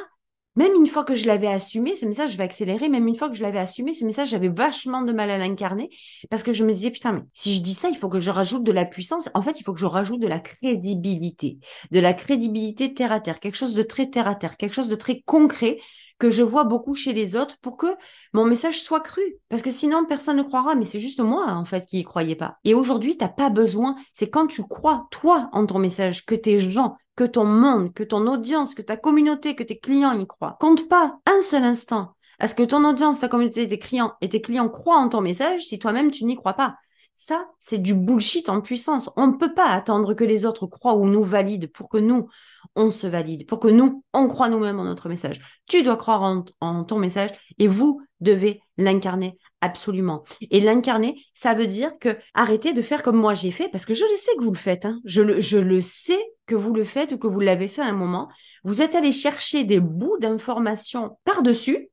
[0.55, 3.31] même une fois que je l'avais assumé, ce message, je vais accélérer, même une fois
[3.31, 5.89] que je l'avais assumé, ce message, j'avais vachement de mal à l'incarner
[6.29, 8.31] parce que je me disais, putain, mais si je dis ça, il faut que je
[8.31, 9.31] rajoute de la puissance.
[9.33, 11.59] En fait, il faut que je rajoute de la crédibilité,
[11.91, 14.89] de la crédibilité terre à terre, quelque chose de très terre à terre, quelque chose
[14.89, 15.79] de très concret
[16.23, 17.89] que je vois beaucoup chez les autres pour que
[18.33, 19.23] mon message soit cru.
[19.49, 22.37] Parce que sinon, personne ne croira, mais c'est juste moi, en fait, qui y croyais
[22.37, 22.59] pas.
[22.63, 23.97] Et aujourd'hui, t'as pas besoin.
[24.15, 28.05] C'est quand tu crois, toi, en ton message, que tes gens, que ton monde, que
[28.05, 30.57] ton audience, que ta communauté, que tes clients y croient.
[30.61, 34.29] Compte pas un seul instant à ce que ton audience, ta communauté, tes clients et
[34.29, 36.77] tes clients croient en ton message si toi-même tu n'y crois pas.
[37.15, 39.11] Ça, c'est du bullshit en puissance.
[39.17, 42.29] On ne peut pas attendre que les autres croient ou nous valident pour que nous,
[42.75, 45.41] on se valide, pour que nous, on croit nous-mêmes en notre message.
[45.67, 50.25] Tu dois croire en, ton message et vous devez l'incarner absolument.
[50.51, 53.95] Et l'incarner, ça veut dire que arrêtez de faire comme moi j'ai fait, parce que
[53.95, 54.87] je le sais que vous le faites.
[54.87, 55.01] Hein.
[55.05, 57.87] Je, le, je le sais que vous le faites ou que vous l'avez fait à
[57.87, 58.29] un moment.
[58.65, 61.91] Vous êtes allé chercher des bouts d'informations par-dessus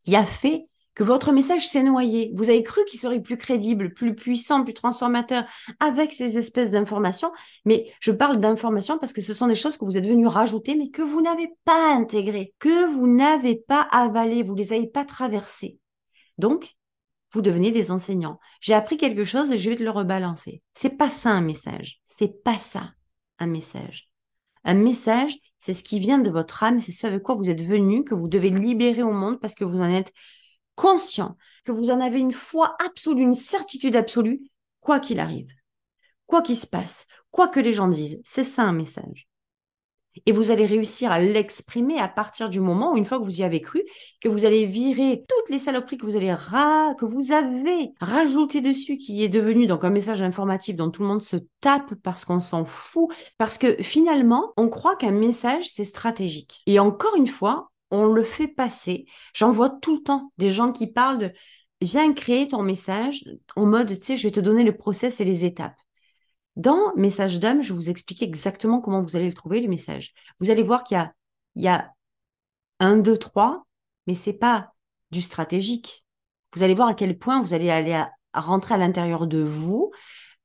[0.00, 2.32] qui a fait que votre message s'est noyé.
[2.34, 5.44] Vous avez cru qu'il serait plus crédible, plus puissant, plus transformateur
[5.80, 7.32] avec ces espèces d'informations.
[7.64, 10.74] Mais je parle d'informations parce que ce sont des choses que vous êtes venu rajouter,
[10.74, 15.04] mais que vous n'avez pas intégrées, que vous n'avez pas avalées, vous les avez pas
[15.04, 15.78] traversées.
[16.38, 16.74] Donc,
[17.32, 18.38] vous devenez des enseignants.
[18.60, 20.62] J'ai appris quelque chose et je vais te le rebalancer.
[20.74, 22.00] C'est pas ça un message.
[22.04, 22.92] C'est pas ça
[23.38, 24.10] un message.
[24.64, 27.62] Un message, c'est ce qui vient de votre âme, c'est ce avec quoi vous êtes
[27.62, 30.12] venu, que vous devez libérer au monde parce que vous en êtes
[30.74, 34.42] conscient, que vous en avez une foi absolue, une certitude absolue,
[34.80, 35.50] quoi qu'il arrive,
[36.26, 38.20] quoi qu'il se passe, quoi que les gens disent.
[38.24, 39.28] C'est ça un message.
[40.26, 43.40] Et vous allez réussir à l'exprimer à partir du moment où, une fois que vous
[43.40, 43.82] y avez cru,
[44.20, 46.34] que vous allez virer toutes les saloperies que vous allez
[46.98, 51.08] que vous avez rajoutées dessus, qui est devenu donc un message informatif dont tout le
[51.08, 53.08] monde se tape parce qu'on s'en fout,
[53.38, 56.60] parce que finalement, on croit qu'un message, c'est stratégique.
[56.66, 59.06] Et encore une fois, on le fait passer.
[59.34, 61.32] J'en vois tout le temps des gens qui parlent de
[61.80, 63.24] viens créer ton message
[63.54, 65.78] en mode, tu sais, je vais te donner le process et les étapes.
[66.56, 70.12] Dans Message d'âme, je vous explique exactement comment vous allez le trouver, le message.
[70.40, 71.02] Vous allez voir qu'il
[71.56, 71.92] y a,
[72.80, 73.66] un, deux, trois,
[74.06, 74.72] mais c'est pas
[75.10, 76.04] du stratégique.
[76.54, 78.02] Vous allez voir à quel point vous allez aller
[78.34, 79.92] rentrer à l'intérieur de vous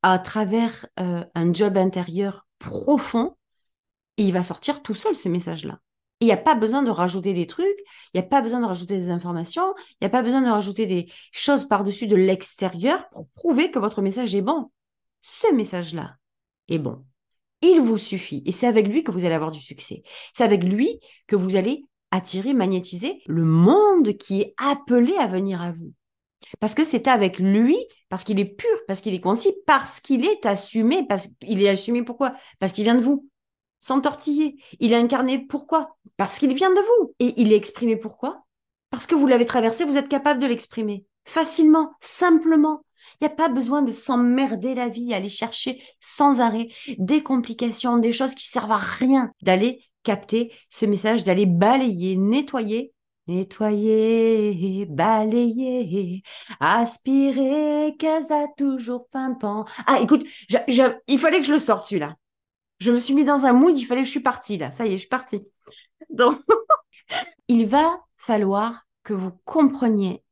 [0.01, 3.35] à travers euh, un job intérieur profond
[4.17, 5.79] et il va sortir tout seul ce message-là.
[6.19, 7.77] Il n'y a pas besoin de rajouter des trucs,
[8.13, 10.49] il n'y a pas besoin de rajouter des informations, il n'y a pas besoin de
[10.49, 14.71] rajouter des choses par-dessus de l'extérieur pour prouver que votre message est bon.
[15.21, 16.15] Ce message-là
[16.69, 17.05] est bon.
[17.61, 18.43] Il vous suffit.
[18.45, 20.03] Et c'est avec lui que vous allez avoir du succès.
[20.33, 25.61] C'est avec lui que vous allez attirer, magnétiser le monde qui est appelé à venir
[25.61, 25.93] à vous.
[26.59, 27.77] Parce que c'est avec lui,
[28.09, 31.69] parce qu'il est pur, parce qu'il est concis, parce qu'il est assumé, parce qu'il est
[31.69, 32.33] assumé pourquoi?
[32.59, 33.27] Parce qu'il vient de vous.
[33.79, 34.57] S'entortiller.
[34.79, 35.95] Il est incarné pourquoi?
[36.17, 37.13] Parce qu'il vient de vous.
[37.19, 38.43] Et il est exprimé pourquoi?
[38.89, 41.05] Parce que vous l'avez traversé, vous êtes capable de l'exprimer.
[41.25, 42.83] Facilement, simplement.
[43.19, 47.97] Il n'y a pas besoin de s'emmerder la vie, aller chercher sans arrêt des complications,
[47.97, 52.93] des choses qui servent à rien, d'aller capter ce message, d'aller balayer, nettoyer
[53.27, 56.23] Nettoyer, balayer,
[56.61, 59.65] aspirer, casa toujours pimpant.
[59.85, 60.25] Ah, écoute,
[61.07, 62.15] il fallait que je le sorte celui-là.
[62.79, 64.71] Je me suis mis dans un mood, il fallait que je suis partie là.
[64.71, 65.47] Ça y est, je suis partie.
[66.09, 66.39] Donc,
[67.47, 70.23] il va falloir que vous compreniez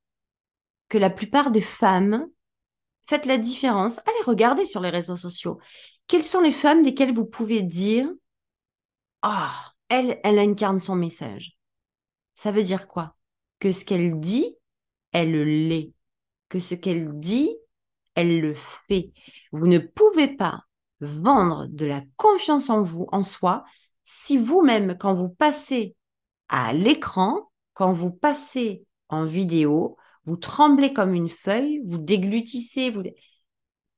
[0.90, 2.28] que la plupart des femmes,
[3.08, 4.00] faites la différence.
[4.00, 5.60] Allez regarder sur les réseaux sociaux.
[6.08, 8.10] Quelles sont les femmes desquelles vous pouvez dire,
[9.22, 11.58] ah, elle, elle incarne son message.
[12.36, 13.16] Ça veut dire quoi?
[13.60, 14.56] Que ce qu'elle dit,
[15.12, 15.94] elle l'est.
[16.50, 17.50] Que ce qu'elle dit,
[18.14, 19.12] elle le fait.
[19.52, 20.64] Vous ne pouvez pas
[21.06, 23.64] vendre de la confiance en vous, en soi,
[24.04, 25.96] si vous-même, quand vous passez
[26.50, 33.04] à l'écran, quand vous passez en vidéo, vous tremblez comme une feuille, vous déglutissez, vous...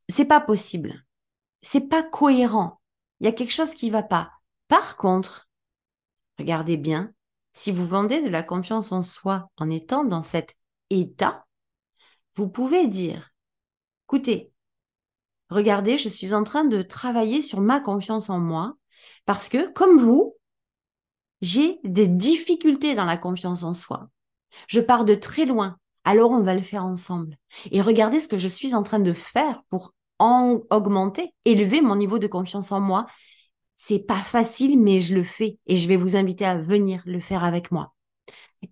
[0.10, 1.06] c'est pas possible.
[1.62, 2.80] C'est pas cohérent.
[3.20, 4.32] Il y a quelque chose qui va pas.
[4.68, 5.50] Par contre,
[6.38, 7.14] regardez bien,
[7.54, 10.56] si vous vendez de la confiance en soi en étant dans cet
[10.90, 11.46] état,
[12.36, 13.32] vous pouvez dire,
[14.06, 14.52] écoutez,
[15.50, 18.76] regardez, je suis en train de travailler sur ma confiance en moi
[19.26, 20.36] parce que, comme vous,
[21.42, 24.10] j'ai des difficultés dans la confiance en soi.
[24.68, 25.78] Je pars de très loin.
[26.04, 27.38] Alors on va le faire ensemble.
[27.72, 31.96] Et regardez ce que je suis en train de faire pour en augmenter, élever mon
[31.96, 33.06] niveau de confiance en moi
[33.78, 37.22] c'est pas facile, mais je le fais et je vais vous inviter à venir le
[37.22, 37.94] faire avec moi.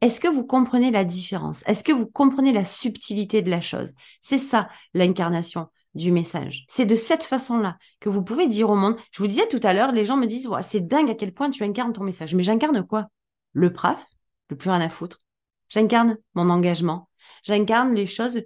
[0.01, 1.61] Est-ce que vous comprenez la différence?
[1.67, 3.93] Est-ce que vous comprenez la subtilité de la chose?
[4.19, 6.65] C'est ça l'incarnation du message.
[6.69, 8.97] C'est de cette façon-là que vous pouvez dire au monde.
[9.11, 11.49] Je vous disais tout à l'heure, les gens me disent c'est dingue à quel point
[11.49, 12.35] tu incarnes ton message.
[12.35, 13.07] Mais j'incarne quoi?
[13.53, 14.05] Le praf,
[14.49, 15.21] le plus rien à foutre.
[15.69, 17.09] J'incarne mon engagement.
[17.43, 18.43] J'incarne les choses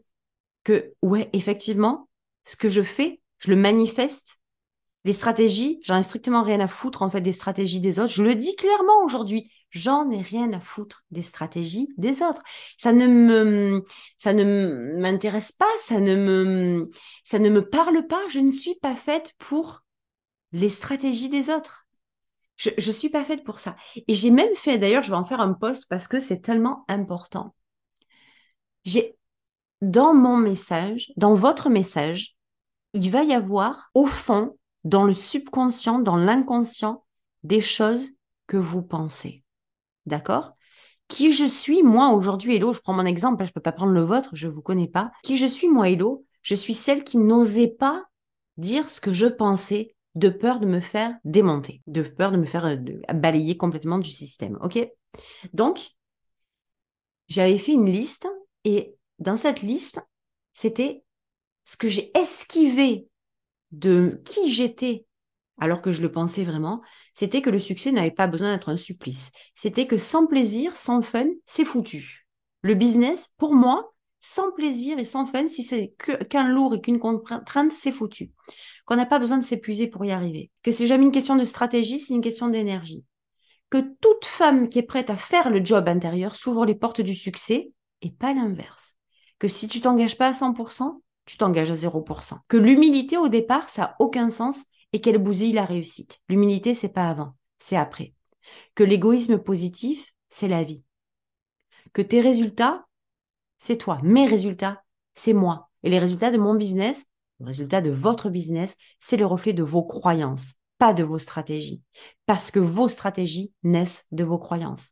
[0.63, 2.07] que, ouais, effectivement,
[2.45, 4.39] ce que je fais, je le manifeste
[5.05, 8.11] les stratégies, j'en ai strictement rien à foutre en fait des stratégies des autres.
[8.11, 12.43] Je le dis clairement aujourd'hui, j'en ai rien à foutre des stratégies des autres.
[12.77, 13.85] Ça ne me,
[14.17, 16.89] ça ne m'intéresse pas, ça ne me,
[17.23, 18.21] ça ne me parle pas.
[18.29, 19.83] Je ne suis pas faite pour
[20.51, 21.87] les stratégies des autres.
[22.57, 23.75] Je, je suis pas faite pour ça.
[24.07, 26.83] Et j'ai même fait, d'ailleurs, je vais en faire un post parce que c'est tellement
[26.87, 27.55] important.
[28.83, 29.15] J'ai,
[29.81, 32.35] dans mon message, dans votre message,
[32.93, 37.05] il va y avoir au fond dans le subconscient, dans l'inconscient,
[37.43, 38.09] des choses
[38.47, 39.43] que vous pensez.
[40.09, 40.53] D'accord?
[41.07, 43.93] Qui je suis, moi, aujourd'hui, Hello, je prends mon exemple, je ne peux pas prendre
[43.93, 45.11] le vôtre, je ne vous connais pas.
[45.23, 46.25] Qui je suis, moi, Hello?
[46.41, 48.05] Je suis celle qui n'osait pas
[48.57, 52.45] dire ce que je pensais de peur de me faire démonter, de peur de me
[52.45, 52.75] faire euh,
[53.13, 54.57] balayer complètement du système.
[54.61, 54.79] OK?
[55.53, 55.91] Donc,
[57.27, 58.27] j'avais fait une liste
[58.65, 60.01] et dans cette liste,
[60.53, 61.03] c'était
[61.65, 63.07] ce que j'ai esquivé
[63.71, 65.05] de qui j'étais
[65.59, 66.81] alors que je le pensais vraiment,
[67.13, 69.31] c'était que le succès n'avait pas besoin d'être un supplice.
[69.55, 72.27] C'était que sans plaisir, sans fun, c'est foutu.
[72.61, 75.93] Le business, pour moi, sans plaisir et sans fun, si c'est
[76.29, 78.31] qu'un lourd et qu'une contrainte, c'est foutu.
[78.85, 80.51] Qu'on n'a pas besoin de s'épuiser pour y arriver.
[80.63, 83.05] Que c'est jamais une question de stratégie, c'est une question d'énergie.
[83.69, 87.15] Que toute femme qui est prête à faire le job intérieur s'ouvre les portes du
[87.15, 88.95] succès et pas l'inverse.
[89.37, 92.39] Que si tu t'engages pas à 100%, tu t'engages à 0%.
[92.47, 96.19] Que l'humilité au départ, ça n'a aucun sens et qu'elle bousille la réussite.
[96.29, 98.13] L'humilité, c'est pas avant, c'est après.
[98.75, 100.83] Que l'égoïsme positif, c'est la vie.
[101.93, 102.85] Que tes résultats,
[103.57, 103.99] c'est toi.
[104.03, 104.83] Mes résultats,
[105.15, 105.69] c'est moi.
[105.83, 107.05] Et les résultats de mon business,
[107.39, 111.81] les résultats de votre business, c'est le reflet de vos croyances, pas de vos stratégies.
[112.25, 114.89] Parce que vos stratégies naissent de vos croyances.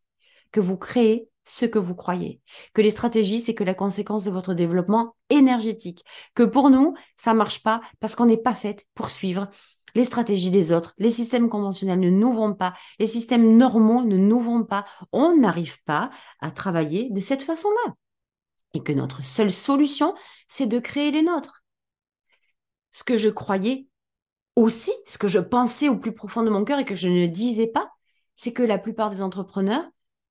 [0.51, 2.41] Que vous créez ce que vous croyez.
[2.73, 6.03] Que les stratégies, c'est que la conséquence de votre développement énergétique.
[6.35, 9.49] Que pour nous, ça marche pas parce qu'on n'est pas fait pour suivre
[9.97, 10.93] les stratégies des autres.
[10.97, 12.73] Les systèmes conventionnels ne nous vont pas.
[12.99, 14.85] Les systèmes normaux ne nous vont pas.
[15.11, 17.93] On n'arrive pas à travailler de cette façon-là.
[18.73, 20.13] Et que notre seule solution,
[20.47, 21.63] c'est de créer les nôtres.
[22.91, 23.87] Ce que je croyais
[24.55, 27.27] aussi, ce que je pensais au plus profond de mon cœur et que je ne
[27.27, 27.91] disais pas,
[28.35, 29.85] c'est que la plupart des entrepreneurs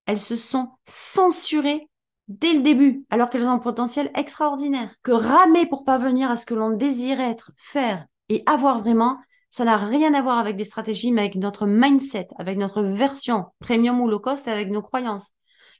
[0.06, 1.88] elles se sont censurées
[2.28, 4.94] dès le début, alors qu'elles ont un potentiel extraordinaire.
[5.02, 9.18] Que ramer pour parvenir à ce que l'on désire être, faire et avoir vraiment,
[9.56, 13.46] ça n'a rien à voir avec des stratégies, mais avec notre mindset, avec notre version
[13.58, 15.32] premium ou low cost, avec nos croyances.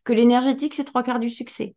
[0.03, 1.77] Que l'énergétique, c'est trois quarts du succès.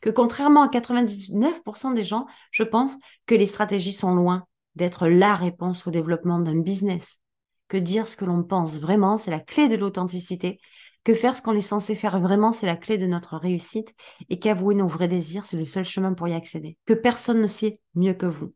[0.00, 2.92] Que contrairement à 99% des gens, je pense
[3.26, 4.44] que les stratégies sont loin
[4.76, 7.18] d'être la réponse au développement d'un business.
[7.66, 10.60] que dire ce que l'on pense vraiment, c'est la clé de l'authenticité,
[11.02, 13.92] que faire ce qu'on est censé faire vraiment, c'est la clé de notre réussite,
[14.28, 16.78] et qu'avouer nos vrais désirs, c'est le seul chemin pour y accéder.
[16.86, 18.54] Que personne ne sait mieux que vous.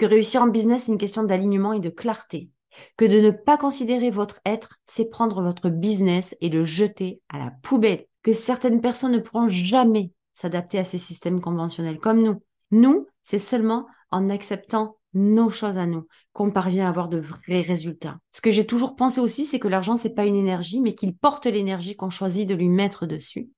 [0.00, 2.48] Que réussir en business, c'est une question d'alignement et de clarté.
[2.96, 7.38] Que de ne pas considérer votre être, c'est prendre votre business et le jeter à
[7.38, 8.06] la poubelle.
[8.22, 12.42] Que certaines personnes ne pourront jamais s'adapter à ces systèmes conventionnels comme nous.
[12.70, 17.60] Nous, c'est seulement en acceptant nos choses à nous qu'on parvient à avoir de vrais
[17.60, 18.20] résultats.
[18.32, 21.14] Ce que j'ai toujours pensé aussi, c'est que l'argent, c'est pas une énergie, mais qu'il
[21.14, 23.50] porte l'énergie qu'on choisit de lui mettre dessus.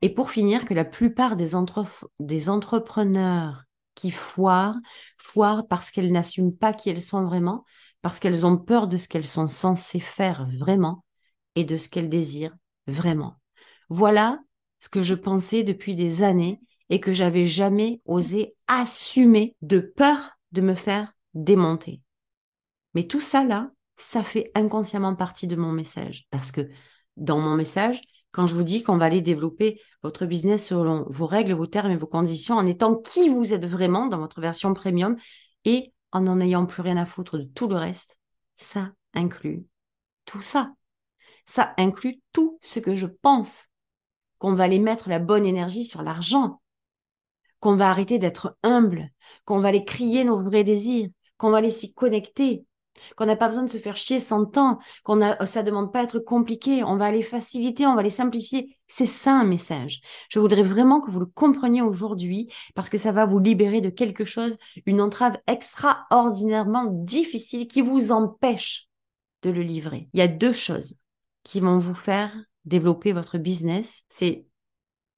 [0.00, 1.50] Et pour finir, que la plupart des,
[2.18, 3.64] des entrepreneurs
[3.94, 4.76] qui foirent,
[5.18, 7.64] foirent parce qu'elles n'assument pas qui elles sont vraiment,
[8.02, 11.04] parce qu'elles ont peur de ce qu'elles sont censées faire vraiment
[11.54, 13.36] et de ce qu'elles désirent vraiment.
[13.88, 14.40] Voilà
[14.80, 20.32] ce que je pensais depuis des années et que j'avais jamais osé assumer de peur
[20.50, 22.02] de me faire démonter.
[22.94, 26.68] Mais tout ça là, ça fait inconsciemment partie de mon message parce que
[27.16, 28.00] dans mon message,
[28.32, 31.90] quand je vous dis qu'on va aller développer votre business selon vos règles, vos termes
[31.90, 35.16] et vos conditions, en étant qui vous êtes vraiment dans votre version premium
[35.64, 38.18] et en n'en ayant plus rien à foutre de tout le reste,
[38.56, 39.66] ça inclut
[40.24, 40.72] tout ça.
[41.46, 43.64] Ça inclut tout ce que je pense.
[44.38, 46.60] Qu'on va aller mettre la bonne énergie sur l'argent,
[47.60, 49.10] qu'on va arrêter d'être humble,
[49.44, 52.64] qu'on va aller crier nos vrais désirs, qu'on va aller s'y connecter,
[53.16, 56.02] qu'on n'a pas besoin de se faire chier sans temps, qu'on a, ça demande pas
[56.02, 58.76] être compliqué, on va aller faciliter, on va les simplifier.
[58.86, 60.00] C'est ça un message.
[60.28, 63.90] Je voudrais vraiment que vous le compreniez aujourd'hui parce que ça va vous libérer de
[63.90, 68.88] quelque chose, une entrave extraordinairement difficile qui vous empêche
[69.42, 70.08] de le livrer.
[70.12, 70.98] Il y a deux choses
[71.42, 72.34] qui vont vous faire
[72.64, 74.04] développer votre business.
[74.08, 74.46] C'est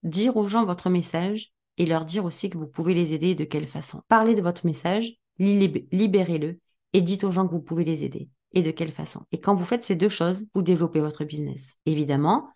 [0.03, 3.35] dire aux gens votre message et leur dire aussi que vous pouvez les aider et
[3.35, 4.03] de quelle façon.
[4.09, 6.61] Parlez de votre message, libérez-le
[6.95, 9.27] et dites aux gens que vous pouvez les aider et de quelle façon?
[9.33, 11.75] Et quand vous faites ces deux choses, vous développez votre business.
[11.85, 12.49] Évidemment,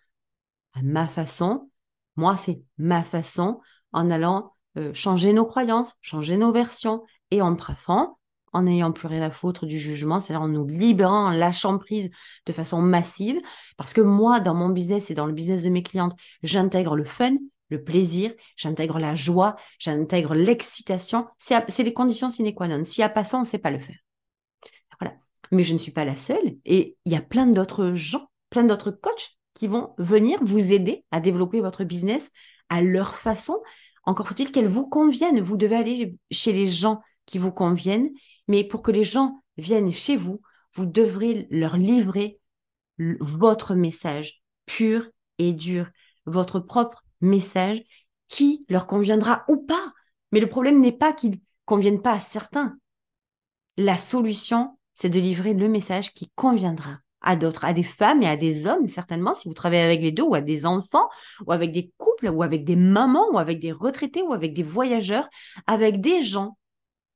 [0.73, 1.69] à ma façon,
[2.15, 3.59] moi, c'est ma façon
[3.91, 8.17] en allant euh, changer nos croyances, changer nos versions et en préférant,
[8.53, 12.09] en n'ayant plus rien à foutre du jugement, c'est-à-dire en nous libérant, en lâchant prise
[12.45, 13.39] de façon massive.
[13.77, 17.05] Parce que moi, dans mon business et dans le business de mes clientes, j'intègre le
[17.05, 17.35] fun,
[17.69, 21.27] le plaisir, j'intègre la joie, j'intègre l'excitation.
[21.37, 22.83] C'est les conditions sine qua non.
[22.83, 23.97] S'il n'y a pas ça, on ne sait pas le faire.
[25.51, 28.63] Mais je ne suis pas la seule et il y a plein d'autres gens, plein
[28.63, 32.31] d'autres coachs qui vont venir vous aider à développer votre business
[32.69, 33.61] à leur façon.
[34.03, 35.41] Encore faut-il qu'elles vous conviennent.
[35.41, 38.09] Vous devez aller chez les gens qui vous conviennent,
[38.47, 40.41] mais pour que les gens viennent chez vous,
[40.73, 42.39] vous devrez leur livrer
[43.19, 45.89] votre message pur et dur,
[46.25, 47.81] votre propre message
[48.27, 49.93] qui leur conviendra ou pas.
[50.31, 52.77] Mais le problème n'est pas qu'ils conviennent pas à certains.
[53.77, 58.27] La solution, c'est de livrer le message qui conviendra à d'autres, à des femmes et
[58.27, 61.07] à des hommes, certainement, si vous travaillez avec les deux, ou à des enfants,
[61.45, 64.63] ou avec des couples, ou avec des mamans, ou avec des retraités, ou avec des
[64.63, 65.29] voyageurs,
[65.67, 66.57] avec des gens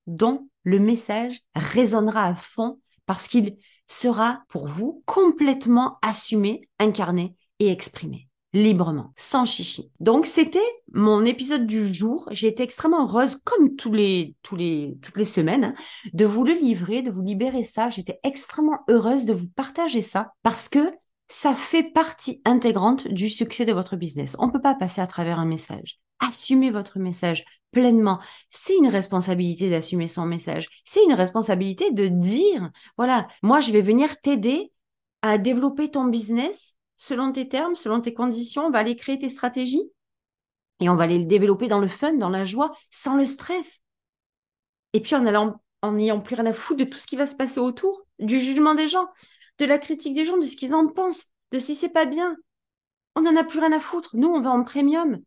[0.07, 3.57] dont le message résonnera à fond parce qu'il
[3.87, 9.91] sera pour vous complètement assumé, incarné et exprimé librement, sans chichi.
[9.99, 10.59] Donc c'était
[10.93, 12.27] mon épisode du jour.
[12.31, 15.73] J'ai été extrêmement heureuse, comme tous les, toutes les semaines, hein,
[16.13, 17.89] de vous le livrer, de vous libérer ça.
[17.89, 20.93] J'étais extrêmement heureuse de vous partager ça parce que
[21.29, 24.35] ça fait partie intégrante du succès de votre business.
[24.37, 25.99] On ne peut pas passer à travers un message.
[26.19, 28.19] Assumez votre message pleinement.
[28.49, 30.69] C'est une responsabilité d'assumer son message.
[30.85, 34.71] C'est une responsabilité de dire, voilà, moi je vais venir t'aider
[35.23, 39.29] à développer ton business selon tes termes, selon tes conditions, on va aller créer tes
[39.29, 39.91] stratégies
[40.79, 43.81] et on va aller le développer dans le fun, dans la joie, sans le stress.
[44.93, 47.27] Et puis en allant, en n'ayant plus rien à foutre de tout ce qui va
[47.27, 49.07] se passer autour, du jugement des gens,
[49.59, 52.35] de la critique des gens, de ce qu'ils en pensent, de si c'est pas bien.
[53.15, 54.15] On n'en a plus rien à foutre.
[54.15, 55.19] Nous, on va en premium.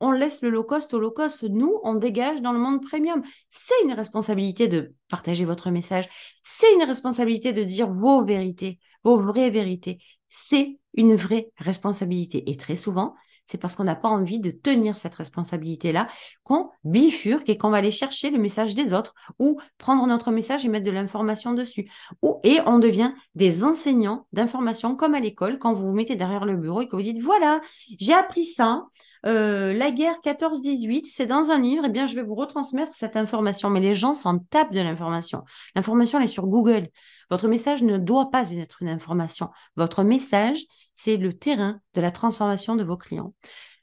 [0.00, 1.42] On laisse le low cost au low cost.
[1.42, 3.22] Nous, on dégage dans le monde premium.
[3.50, 6.08] C'est une responsabilité de partager votre message.
[6.42, 9.98] C'est une responsabilité de dire vos vérités, vos vraies vérités.
[10.28, 12.50] C'est une vraie responsabilité.
[12.50, 13.14] Et très souvent,
[13.46, 16.08] c'est parce qu'on n'a pas envie de tenir cette responsabilité-là
[16.44, 20.64] qu'on bifurque et qu'on va aller chercher le message des autres ou prendre notre message
[20.64, 21.90] et mettre de l'information dessus.
[22.22, 26.44] Ou, et on devient des enseignants d'information comme à l'école quand vous vous mettez derrière
[26.44, 27.60] le bureau et que vous dites, voilà,
[27.98, 28.86] j'ai appris ça,
[29.26, 32.94] euh, la guerre 14-18, c'est dans un livre, et eh bien je vais vous retransmettre
[32.94, 33.70] cette information.
[33.70, 35.44] Mais les gens s'en tapent de l'information.
[35.74, 36.88] L'information, elle est sur Google.
[37.30, 39.50] Votre message ne doit pas être une information.
[39.76, 40.58] Votre message,
[40.94, 43.34] c'est le terrain de la transformation de vos clients.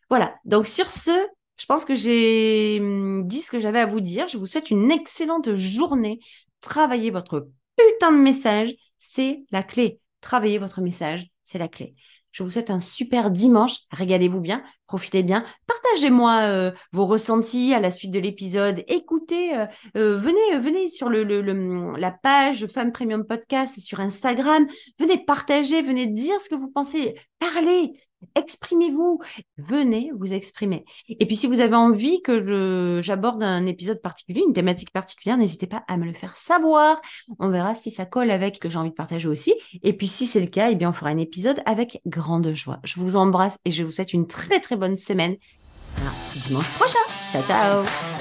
[0.09, 0.35] Voilà.
[0.45, 1.11] Donc sur ce,
[1.57, 4.27] je pense que j'ai hum, dit ce que j'avais à vous dire.
[4.27, 6.19] Je vous souhaite une excellente journée.
[6.61, 8.73] Travaillez votre putain de message.
[8.99, 9.99] c'est la clé.
[10.21, 11.95] Travailler votre message, c'est la clé.
[12.31, 13.79] Je vous souhaite un super dimanche.
[13.91, 15.43] Régalez-vous bien, profitez bien.
[15.67, 18.83] Partagez-moi euh, vos ressentis à la suite de l'épisode.
[18.87, 19.65] Écoutez, euh,
[19.97, 21.23] euh, venez, venez sur le,
[21.97, 24.65] la page Femme Premium Podcast sur Instagram.
[24.99, 27.15] Venez partager, venez dire ce que vous pensez.
[27.39, 27.93] Parlez,
[28.35, 29.19] Exprimez-vous,
[29.57, 30.85] venez vous exprimer.
[31.07, 35.67] Et puis si vous avez envie que j'aborde un épisode particulier, une thématique particulière, n'hésitez
[35.67, 37.01] pas à me le faire savoir.
[37.39, 39.53] On verra si ça colle avec que j'ai envie de partager aussi.
[39.83, 42.79] Et puis si c'est le cas, eh bien on fera un épisode avec grande joie.
[42.83, 45.35] Je vous embrasse et je vous souhaite une très très bonne semaine.
[46.47, 46.99] Dimanche prochain.
[47.31, 48.20] Ciao ciao